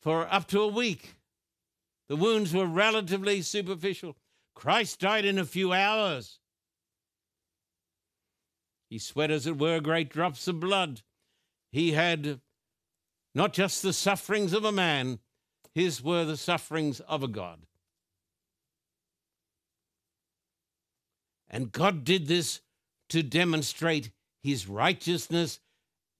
for 0.00 0.32
up 0.32 0.46
to 0.48 0.60
a 0.60 0.68
week. 0.68 1.15
The 2.08 2.16
wounds 2.16 2.54
were 2.54 2.66
relatively 2.66 3.42
superficial. 3.42 4.16
Christ 4.54 5.00
died 5.00 5.24
in 5.24 5.38
a 5.38 5.44
few 5.44 5.72
hours. 5.72 6.38
He 8.88 8.98
sweat, 8.98 9.30
as 9.30 9.46
it 9.46 9.58
were, 9.58 9.80
great 9.80 10.08
drops 10.10 10.46
of 10.46 10.60
blood. 10.60 11.02
He 11.72 11.92
had 11.92 12.40
not 13.34 13.52
just 13.52 13.82
the 13.82 13.92
sufferings 13.92 14.52
of 14.52 14.64
a 14.64 14.72
man, 14.72 15.18
his 15.74 16.02
were 16.02 16.24
the 16.24 16.36
sufferings 16.36 17.00
of 17.00 17.22
a 17.22 17.28
God. 17.28 17.66
And 21.50 21.72
God 21.72 22.04
did 22.04 22.28
this 22.28 22.60
to 23.10 23.22
demonstrate 23.22 24.10
his 24.42 24.68
righteousness 24.68 25.60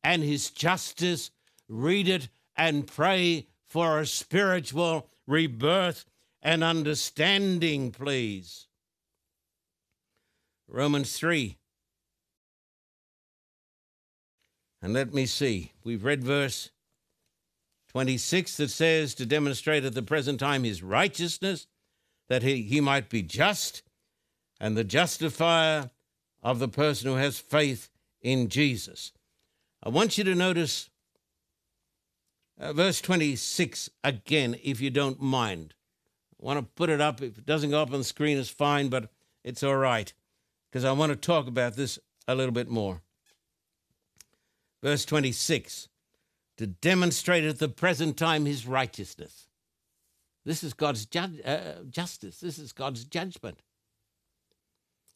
and 0.02 0.22
his 0.22 0.50
justice. 0.50 1.30
Read 1.68 2.08
it 2.08 2.28
and 2.56 2.86
pray 2.86 3.46
for 3.64 3.98
a 3.98 4.06
spiritual 4.06 5.08
rebirth 5.26 6.04
and 6.42 6.62
understanding, 6.62 7.90
please. 7.90 8.66
Romans 10.68 11.16
3. 11.18 11.56
And 14.82 14.92
let 14.92 15.12
me 15.12 15.26
see. 15.26 15.72
We've 15.84 16.04
read 16.04 16.22
verse 16.22 16.70
26 17.88 18.58
that 18.58 18.70
says, 18.70 19.14
to 19.14 19.26
demonstrate 19.26 19.84
at 19.84 19.94
the 19.94 20.02
present 20.02 20.38
time 20.38 20.64
his 20.64 20.82
righteousness, 20.82 21.66
that 22.28 22.42
he, 22.42 22.62
he 22.62 22.80
might 22.80 23.08
be 23.08 23.22
just, 23.22 23.82
and 24.60 24.76
the 24.76 24.84
justifier 24.84 25.90
of 26.42 26.58
the 26.58 26.68
person 26.68 27.08
who 27.08 27.16
has 27.16 27.38
faith 27.38 27.88
in 28.20 28.48
Jesus. 28.48 29.12
I 29.82 29.88
want 29.88 30.18
you 30.18 30.24
to 30.24 30.34
notice 30.34 30.90
uh, 32.58 32.72
verse 32.72 33.00
26 33.00 33.90
again, 34.04 34.56
if 34.62 34.80
you 34.80 34.90
don't 34.90 35.20
mind. 35.20 35.74
I 36.40 36.44
want 36.44 36.58
to 36.58 36.66
put 36.74 36.90
it 36.90 37.00
up. 37.00 37.22
If 37.22 37.38
it 37.38 37.46
doesn't 37.46 37.70
go 37.70 37.82
up 37.82 37.92
on 37.92 37.98
the 37.98 38.04
screen, 38.04 38.38
it's 38.38 38.50
fine, 38.50 38.88
but 38.88 39.10
it's 39.44 39.62
all 39.62 39.76
right 39.76 40.12
because 40.70 40.84
I 40.84 40.92
want 40.92 41.10
to 41.10 41.16
talk 41.16 41.46
about 41.46 41.74
this 41.76 41.98
a 42.28 42.34
little 42.34 42.52
bit 42.52 42.68
more. 42.68 43.02
Verse 44.82 45.04
26 45.04 45.88
to 46.56 46.66
demonstrate 46.66 47.44
at 47.44 47.58
the 47.58 47.68
present 47.68 48.16
time 48.16 48.46
his 48.46 48.66
righteousness. 48.66 49.48
This 50.44 50.64
is 50.64 50.72
God's 50.74 51.06
ju- 51.06 51.42
uh, 51.44 51.82
justice, 51.88 52.40
this 52.40 52.58
is 52.58 52.72
God's 52.72 53.04
judgment. 53.04 53.60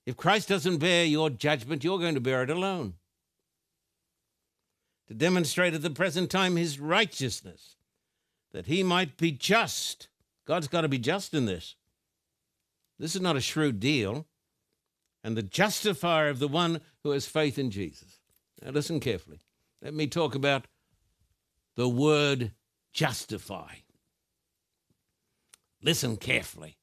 If 0.07 0.17
Christ 0.17 0.49
doesn't 0.49 0.79
bear 0.79 1.05
your 1.05 1.31
judgment, 1.31 1.85
you're 1.85 1.99
going 1.99 2.15
to 2.15 2.21
bear 2.21 2.43
it 2.43 2.51
alone. 2.51 2.95
To 5.11 5.15
demonstrate 5.15 5.75
at 5.75 5.83
the 5.83 5.91
present 5.91 6.31
time 6.31 6.55
his 6.55 6.79
righteousness, 6.79 7.75
that 8.53 8.67
he 8.67 8.85
might 8.85 9.17
be 9.17 9.33
just. 9.33 10.07
God's 10.47 10.69
got 10.69 10.83
to 10.83 10.89
be 10.89 11.01
just 11.01 11.35
in 11.35 11.47
this. 11.47 11.75
This 12.97 13.17
is 13.17 13.21
not 13.21 13.35
a 13.35 13.41
shrewd 13.41 13.81
deal. 13.81 14.29
And 15.25 15.37
the 15.37 15.43
justifier 15.43 16.29
of 16.29 16.39
the 16.39 16.47
one 16.47 16.81
who 17.03 17.11
has 17.11 17.27
faith 17.27 17.59
in 17.59 17.73
Jesus. 17.73 18.21
Now, 18.63 18.71
listen 18.71 19.01
carefully. 19.01 19.41
Let 19.83 19.95
me 19.95 20.07
talk 20.07 20.37
about 20.37 20.69
the 21.75 21.89
word 21.89 22.53
justify. 22.93 23.79
Listen 25.83 26.19
carefully. 26.19 26.77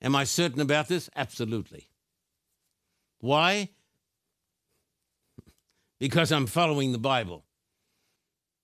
Am 0.00 0.16
I 0.16 0.24
certain 0.24 0.62
about 0.62 0.88
this? 0.88 1.10
Absolutely. 1.14 1.90
Why? 3.18 3.68
Because 6.02 6.32
I'm 6.32 6.46
following 6.48 6.90
the 6.90 6.98
Bible. 6.98 7.44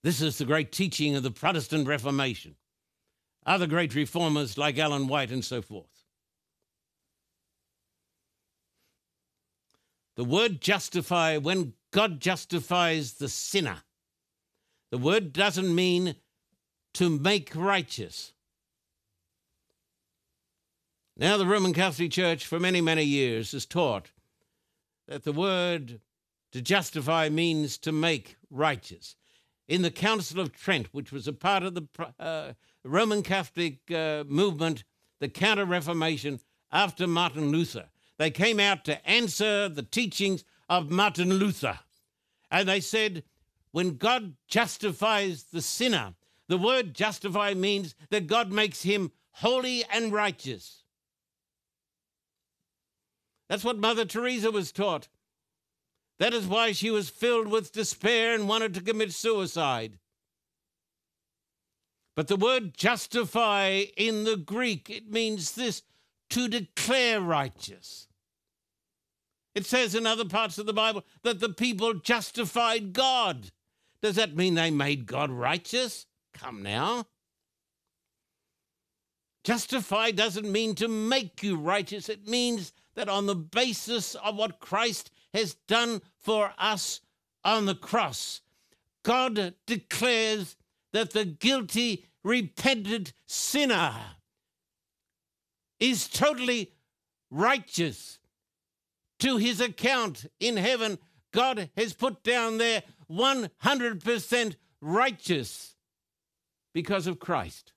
This 0.02 0.20
is 0.20 0.38
the 0.38 0.44
great 0.44 0.72
teaching 0.72 1.14
of 1.14 1.22
the 1.22 1.30
Protestant 1.30 1.86
Reformation, 1.86 2.56
other 3.46 3.68
great 3.68 3.94
reformers 3.94 4.58
like 4.58 4.76
Ellen 4.76 5.06
White 5.06 5.30
and 5.30 5.44
so 5.44 5.62
forth. 5.62 6.02
The 10.16 10.24
word 10.24 10.60
justify, 10.60 11.36
when 11.36 11.74
God 11.92 12.18
justifies 12.18 13.14
the 13.14 13.28
sinner, 13.28 13.82
the 14.90 14.98
word 14.98 15.32
doesn't 15.32 15.72
mean 15.72 16.16
to 16.94 17.08
make 17.08 17.52
righteous. 17.54 18.32
Now, 21.16 21.36
the 21.36 21.46
Roman 21.46 21.72
Catholic 21.72 22.10
Church 22.10 22.44
for 22.44 22.58
many, 22.58 22.80
many 22.80 23.04
years 23.04 23.52
has 23.52 23.64
taught 23.64 24.10
that 25.06 25.22
the 25.22 25.30
word 25.32 26.00
to 26.52 26.62
justify 26.62 27.28
means 27.28 27.78
to 27.78 27.92
make 27.92 28.36
righteous. 28.50 29.16
In 29.66 29.82
the 29.82 29.90
Council 29.90 30.40
of 30.40 30.52
Trent, 30.52 30.88
which 30.92 31.12
was 31.12 31.28
a 31.28 31.32
part 31.32 31.62
of 31.62 31.74
the 31.74 31.86
uh, 32.18 32.52
Roman 32.84 33.22
Catholic 33.22 33.78
uh, 33.90 34.24
movement, 34.26 34.84
the 35.20 35.28
Counter 35.28 35.66
Reformation 35.66 36.40
after 36.72 37.06
Martin 37.06 37.50
Luther, 37.50 37.90
they 38.18 38.30
came 38.30 38.58
out 38.58 38.84
to 38.86 39.06
answer 39.08 39.68
the 39.68 39.82
teachings 39.82 40.44
of 40.68 40.90
Martin 40.90 41.34
Luther. 41.34 41.78
And 42.50 42.68
they 42.68 42.80
said, 42.80 43.24
when 43.72 43.96
God 43.96 44.34
justifies 44.46 45.44
the 45.44 45.62
sinner, 45.62 46.14
the 46.48 46.58
word 46.58 46.94
justify 46.94 47.54
means 47.54 47.94
that 48.10 48.26
God 48.26 48.50
makes 48.50 48.82
him 48.82 49.12
holy 49.32 49.84
and 49.92 50.12
righteous. 50.12 50.82
That's 53.48 53.64
what 53.64 53.78
Mother 53.78 54.04
Teresa 54.04 54.50
was 54.50 54.72
taught. 54.72 55.08
That 56.18 56.34
is 56.34 56.46
why 56.46 56.72
she 56.72 56.90
was 56.90 57.08
filled 57.08 57.48
with 57.48 57.72
despair 57.72 58.34
and 58.34 58.48
wanted 58.48 58.74
to 58.74 58.80
commit 58.80 59.12
suicide. 59.12 59.98
But 62.16 62.26
the 62.26 62.36
word 62.36 62.76
justify 62.76 63.84
in 63.96 64.24
the 64.24 64.36
Greek, 64.36 64.90
it 64.90 65.08
means 65.08 65.52
this 65.52 65.82
to 66.30 66.48
declare 66.48 67.20
righteous. 67.20 68.08
It 69.54 69.66
says 69.66 69.94
in 69.94 70.06
other 70.06 70.24
parts 70.24 70.58
of 70.58 70.66
the 70.66 70.72
Bible 70.72 71.04
that 71.22 71.40
the 71.40 71.48
people 71.48 71.94
justified 71.94 72.92
God. 72.92 73.50
Does 74.02 74.16
that 74.16 74.36
mean 74.36 74.54
they 74.54 74.70
made 74.70 75.06
God 75.06 75.30
righteous? 75.30 76.06
Come 76.34 76.62
now. 76.62 77.06
Justify 79.44 80.10
doesn't 80.10 80.50
mean 80.50 80.74
to 80.74 80.88
make 80.88 81.42
you 81.42 81.56
righteous, 81.56 82.08
it 82.08 82.26
means 82.26 82.72
that 82.96 83.08
on 83.08 83.26
the 83.26 83.34
basis 83.34 84.14
of 84.16 84.36
what 84.36 84.60
Christ 84.60 85.10
has 85.34 85.54
done 85.66 86.00
for 86.16 86.52
us 86.58 87.00
on 87.44 87.66
the 87.66 87.74
cross, 87.74 88.40
God 89.02 89.54
declares 89.66 90.56
that 90.92 91.12
the 91.12 91.24
guilty, 91.24 92.06
repentant 92.22 93.12
sinner 93.26 93.94
is 95.80 96.08
totally 96.08 96.72
righteous. 97.30 98.18
To 99.20 99.36
his 99.36 99.60
account 99.60 100.26
in 100.38 100.56
heaven, 100.56 100.98
God 101.32 101.70
has 101.76 101.92
put 101.92 102.22
down 102.22 102.58
there 102.58 102.82
100% 103.10 104.56
righteous 104.80 105.74
because 106.72 107.06
of 107.06 107.18
Christ. 107.18 107.72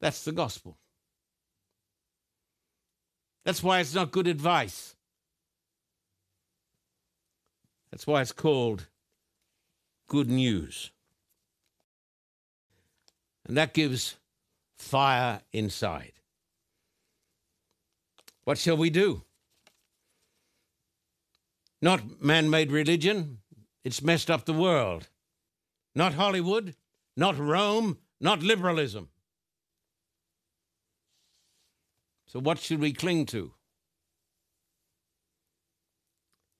That's 0.00 0.24
the 0.24 0.32
gospel. 0.32 0.78
That's 3.48 3.62
why 3.62 3.80
it's 3.80 3.94
not 3.94 4.10
good 4.10 4.26
advice. 4.26 4.94
That's 7.90 8.06
why 8.06 8.20
it's 8.20 8.30
called 8.30 8.88
good 10.06 10.28
news. 10.28 10.90
And 13.46 13.56
that 13.56 13.72
gives 13.72 14.16
fire 14.76 15.40
inside. 15.50 16.12
What 18.44 18.58
shall 18.58 18.76
we 18.76 18.90
do? 18.90 19.22
Not 21.80 22.20
man 22.20 22.50
made 22.50 22.70
religion, 22.70 23.38
it's 23.82 24.02
messed 24.02 24.30
up 24.30 24.44
the 24.44 24.52
world. 24.52 25.08
Not 25.94 26.12
Hollywood, 26.12 26.74
not 27.16 27.38
Rome, 27.38 27.96
not 28.20 28.42
liberalism. 28.42 29.08
So, 32.28 32.38
what 32.40 32.58
should 32.58 32.80
we 32.80 32.92
cling 32.92 33.24
to? 33.26 33.52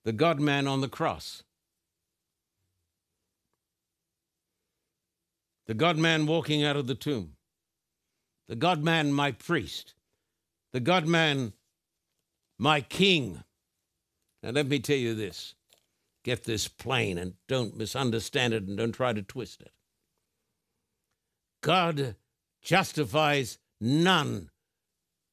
The 0.03 0.13
God 0.13 0.39
man 0.39 0.67
on 0.67 0.81
the 0.81 0.89
cross. 0.89 1.43
The 5.67 5.75
God 5.75 5.97
man 5.97 6.25
walking 6.25 6.63
out 6.63 6.75
of 6.75 6.87
the 6.87 6.95
tomb. 6.95 7.35
The 8.47 8.55
God 8.55 8.83
man, 8.83 9.13
my 9.13 9.31
priest. 9.31 9.93
The 10.73 10.79
God 10.79 11.05
man, 11.05 11.53
my 12.57 12.81
king. 12.81 13.43
Now, 14.41 14.49
let 14.49 14.67
me 14.67 14.79
tell 14.79 14.97
you 14.97 15.13
this. 15.13 15.53
Get 16.23 16.45
this 16.45 16.67
plain 16.67 17.19
and 17.19 17.35
don't 17.47 17.77
misunderstand 17.77 18.55
it 18.55 18.63
and 18.63 18.75
don't 18.75 18.91
try 18.91 19.13
to 19.13 19.21
twist 19.21 19.61
it. 19.61 19.71
God 21.61 22.15
justifies 22.63 23.59
none 23.79 24.49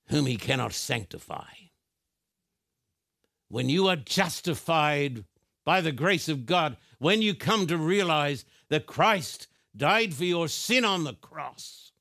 whom 0.08 0.26
he 0.26 0.36
cannot 0.36 0.72
sanctify. 0.72 1.44
When 3.48 3.68
you 3.68 3.88
are 3.88 3.96
justified 3.96 5.24
by 5.64 5.80
the 5.80 5.92
grace 5.92 6.28
of 6.28 6.46
God, 6.46 6.76
when 6.98 7.22
you 7.22 7.34
come 7.34 7.66
to 7.66 7.76
realize 7.76 8.44
that 8.68 8.86
Christ 8.86 9.46
died 9.76 10.14
for 10.14 10.24
your 10.24 10.48
sin 10.48 10.84
on 10.84 11.04
the 11.04 11.14
cross, 11.14 11.92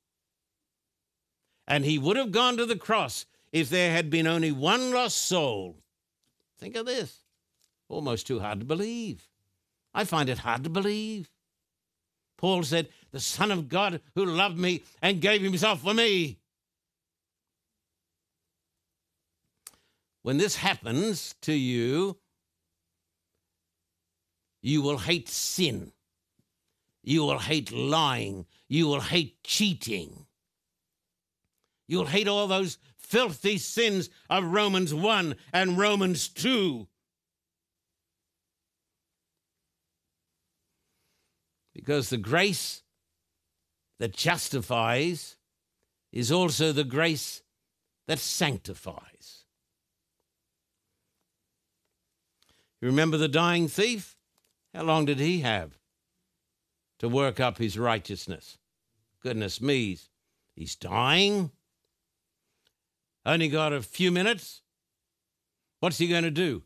and 1.68 1.84
he 1.84 1.98
would 1.98 2.16
have 2.16 2.32
gone 2.32 2.56
to 2.56 2.66
the 2.66 2.76
cross 2.76 3.26
if 3.52 3.68
there 3.68 3.92
had 3.92 4.10
been 4.10 4.26
only 4.26 4.52
one 4.52 4.92
lost 4.92 5.18
soul. 5.18 5.76
Think 6.58 6.76
of 6.76 6.86
this. 6.86 7.22
Almost 7.88 8.26
too 8.26 8.40
hard 8.40 8.60
to 8.60 8.66
believe. 8.66 9.28
I 9.94 10.04
find 10.04 10.28
it 10.28 10.38
hard 10.38 10.64
to 10.64 10.70
believe. 10.70 11.30
Paul 12.36 12.62
said, 12.62 12.88
The 13.12 13.20
Son 13.20 13.50
of 13.50 13.68
God 13.68 14.00
who 14.14 14.24
loved 14.24 14.58
me 14.58 14.82
and 15.00 15.20
gave 15.20 15.42
himself 15.42 15.80
for 15.82 15.94
me. 15.94 16.38
When 20.26 20.38
this 20.38 20.56
happens 20.56 21.36
to 21.42 21.52
you, 21.52 22.16
you 24.60 24.82
will 24.82 24.98
hate 24.98 25.28
sin. 25.28 25.92
You 27.04 27.22
will 27.22 27.38
hate 27.38 27.70
lying. 27.70 28.46
You 28.68 28.88
will 28.88 29.02
hate 29.02 29.44
cheating. 29.44 30.26
You'll 31.86 32.06
hate 32.06 32.26
all 32.26 32.48
those 32.48 32.78
filthy 32.98 33.56
sins 33.56 34.10
of 34.28 34.46
Romans 34.46 34.92
1 34.92 35.36
and 35.52 35.78
Romans 35.78 36.26
2. 36.26 36.88
Because 41.72 42.10
the 42.10 42.16
grace 42.16 42.82
that 44.00 44.12
justifies 44.12 45.36
is 46.12 46.32
also 46.32 46.72
the 46.72 46.82
grace 46.82 47.42
that 48.08 48.18
sanctifies. 48.18 49.45
You 52.80 52.88
remember 52.88 53.16
the 53.16 53.28
dying 53.28 53.68
thief? 53.68 54.16
How 54.74 54.82
long 54.82 55.06
did 55.06 55.18
he 55.18 55.40
have 55.40 55.78
to 56.98 57.08
work 57.08 57.40
up 57.40 57.58
his 57.58 57.78
righteousness? 57.78 58.58
Goodness 59.22 59.60
me, 59.60 59.98
he's 60.54 60.76
dying. 60.76 61.50
Only 63.24 63.48
got 63.48 63.72
a 63.72 63.82
few 63.82 64.12
minutes. 64.12 64.62
What's 65.80 65.98
he 65.98 66.08
going 66.08 66.24
to 66.24 66.30
do? 66.30 66.62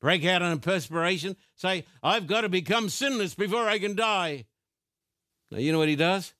Break 0.00 0.24
out 0.26 0.42
in 0.42 0.52
a 0.52 0.58
perspiration? 0.58 1.36
Say, 1.54 1.86
I've 2.02 2.26
got 2.26 2.42
to 2.42 2.48
become 2.48 2.90
sinless 2.90 3.34
before 3.34 3.68
I 3.68 3.78
can 3.78 3.96
die. 3.96 4.44
Now, 5.50 5.58
you 5.58 5.72
know 5.72 5.78
what 5.78 5.88
he 5.88 5.96
does? 5.96 6.34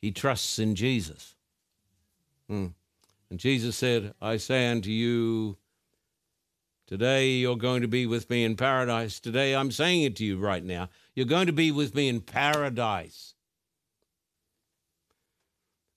He 0.00 0.12
trusts 0.12 0.58
in 0.58 0.74
Jesus. 0.74 1.34
Hmm. 2.48 2.68
And 3.28 3.38
Jesus 3.38 3.76
said, 3.76 4.14
I 4.20 4.38
say 4.38 4.70
unto 4.70 4.90
you, 4.90 5.58
today 6.90 7.28
you're 7.28 7.56
going 7.56 7.82
to 7.82 7.88
be 7.88 8.04
with 8.04 8.28
me 8.28 8.42
in 8.42 8.56
paradise. 8.56 9.20
Today 9.20 9.54
I'm 9.54 9.70
saying 9.70 10.02
it 10.02 10.16
to 10.16 10.24
you 10.24 10.36
right 10.38 10.64
now. 10.64 10.88
You're 11.14 11.24
going 11.24 11.46
to 11.46 11.52
be 11.52 11.70
with 11.70 11.94
me 11.94 12.08
in 12.08 12.20
paradise. 12.20 13.34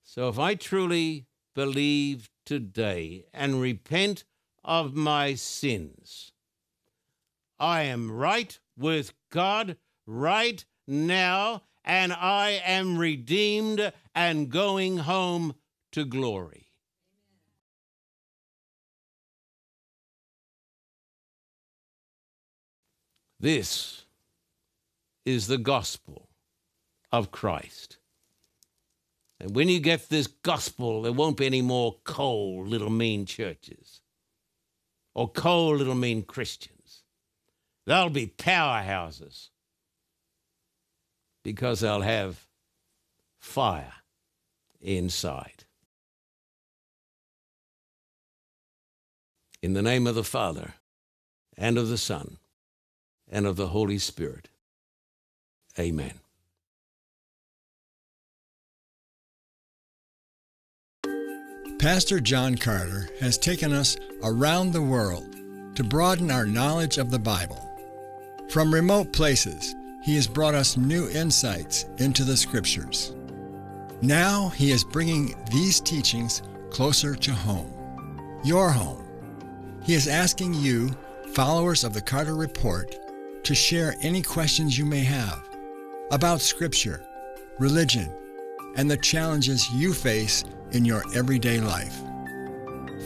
So 0.04 0.30
if 0.30 0.38
I 0.38 0.54
truly 0.54 1.26
believe 1.56 2.30
today 2.46 3.26
and 3.34 3.60
repent 3.60 4.24
of 4.64 4.94
my 4.94 5.34
sins, 5.34 6.32
I 7.60 7.84
am 7.84 8.12
right 8.12 8.60
with 8.78 9.14
God 9.32 9.78
right 10.06 10.64
now, 10.88 11.64
and 11.84 12.14
I 12.14 12.62
am 12.64 13.00
redeemed 13.00 13.92
and 14.14 14.50
going 14.50 15.00
home 15.00 15.56
to 15.94 16.06
glory. 16.06 16.63
This 23.44 24.06
is 25.26 25.48
the 25.48 25.58
gospel 25.58 26.30
of 27.12 27.34
Christ. 27.34 27.98
And 29.38 29.54
when 29.54 29.68
you 29.68 29.82
get 29.82 30.08
this 30.08 30.28
gospel, 30.28 31.02
there 31.02 31.12
won't 31.12 31.36
be 31.36 31.46
any 31.46 31.62
more 31.62 31.98
cold, 32.06 32.70
little 32.70 32.90
mean 32.90 33.26
churches 33.26 34.00
or 35.14 35.28
cold, 35.28 35.80
little 35.80 35.94
mean 35.94 36.24
Christians. 36.24 37.04
They'll 37.86 38.10
be 38.10 38.28
powerhouses 38.28 39.50
because 41.44 41.82
they'll 41.82 42.00
have 42.00 42.48
fire 43.42 43.96
inside. 44.80 45.66
In 49.62 49.74
the 49.74 49.82
name 49.82 50.08
of 50.08 50.16
the 50.16 50.24
Father, 50.24 50.76
and 51.58 51.78
of 51.78 51.90
the 51.90 51.98
Son, 51.98 52.38
and 53.34 53.48
of 53.48 53.56
the 53.58 53.68
Holy 53.68 53.98
Spirit. 53.98 54.48
Amen. 55.78 56.14
Pastor 61.80 62.20
John 62.22 62.56
Carter 62.56 63.10
has 63.20 63.38
taken 63.38 63.74
us 63.74 63.98
around 64.24 64.72
the 64.72 64.82
world 64.82 65.36
to 65.76 65.84
broaden 65.84 66.30
our 66.30 66.46
knowledge 66.46 67.00
of 67.00 67.10
the 67.10 67.20
Bible. 67.20 67.60
From 68.50 68.74
remote 68.74 69.12
places, 69.12 69.74
he 70.04 70.16
has 70.16 70.28
brought 70.28 70.54
us 70.54 70.78
new 70.78 71.10
insights 71.10 71.86
into 71.98 72.24
the 72.24 72.38
Scriptures. 72.38 73.16
Now 74.02 74.50
he 74.50 74.72
is 74.72 74.84
bringing 74.84 75.36
these 75.52 75.80
teachings 75.80 76.44
closer 76.70 77.16
to 77.16 77.32
home, 77.34 77.74
your 78.44 78.70
home. 78.70 79.04
He 79.84 79.96
is 79.96 80.08
asking 80.08 80.54
you, 80.54 80.92
followers 81.34 81.84
of 81.84 81.94
the 81.94 82.02
Carter 82.02 82.36
Report, 82.36 82.96
to 83.44 83.56
share 83.56 83.96
any 84.02 84.22
questions 84.22 84.78
you 84.78 84.86
may 84.86 85.04
have 85.04 85.48
about 86.12 86.42
Scripture, 86.42 87.06
religion, 87.60 88.12
and 88.76 88.90
the 88.90 88.98
challenges 88.98 89.70
you 89.72 89.94
face 89.94 90.44
in 90.72 90.86
your 90.86 91.04
everyday 91.16 91.60
life. 91.60 91.96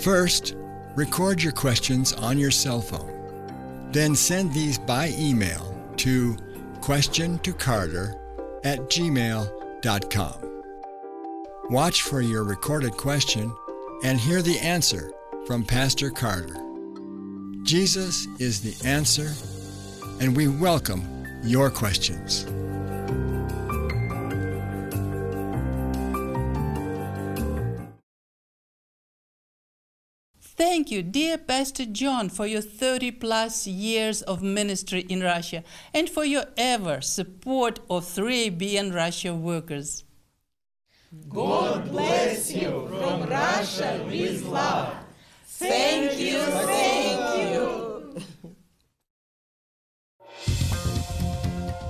First, 0.02 0.56
record 0.96 1.42
your 1.42 1.54
questions 1.54 2.14
on 2.14 2.38
your 2.38 2.52
cell 2.52 2.82
phone. 2.82 3.90
Then 3.92 4.16
send 4.16 4.54
these 4.54 4.78
by 4.78 5.14
email 5.18 5.76
to 5.98 6.36
questiontocarter 6.80 8.20
at 8.64 8.80
gmail.com. 8.90 10.62
Watch 11.70 12.02
for 12.04 12.22
your 12.22 12.44
recorded 12.44 12.94
question 12.94 13.54
and 14.04 14.20
hear 14.20 14.42
the 14.42 14.60
answer 14.60 15.12
from 15.46 15.66
Pastor 15.66 16.10
Carter. 16.10 16.56
Jesus 17.64 18.28
is 18.40 18.62
the 18.62 18.88
answer, 18.88 19.34
and 20.20 20.36
we 20.36 20.48
welcome 20.48 21.26
your 21.44 21.70
questions. 21.70 22.46
Thank 30.40 30.90
you, 30.90 31.04
dear 31.04 31.38
Pastor 31.38 31.86
John, 31.86 32.30
for 32.30 32.48
your 32.48 32.62
30 32.62 33.12
plus 33.12 33.68
years 33.68 34.24
of 34.24 34.42
ministry 34.42 35.02
in 35.08 35.22
Russia 35.22 35.64
and 35.94 36.10
for 36.10 36.26
your 36.26 36.46
ever 36.58 37.02
support 37.02 37.80
of 37.90 38.04
3ABN 38.06 38.94
Russia 38.94 39.36
workers. 39.36 40.04
God 41.30 41.90
bless 41.92 42.52
you 42.52 42.88
from 42.90 43.30
Russia 43.30 44.04
with 44.08 44.44
love. 44.46 44.96
Thank 45.46 46.20
you, 46.20 46.40
thank 46.40 47.52
you. 47.52 47.87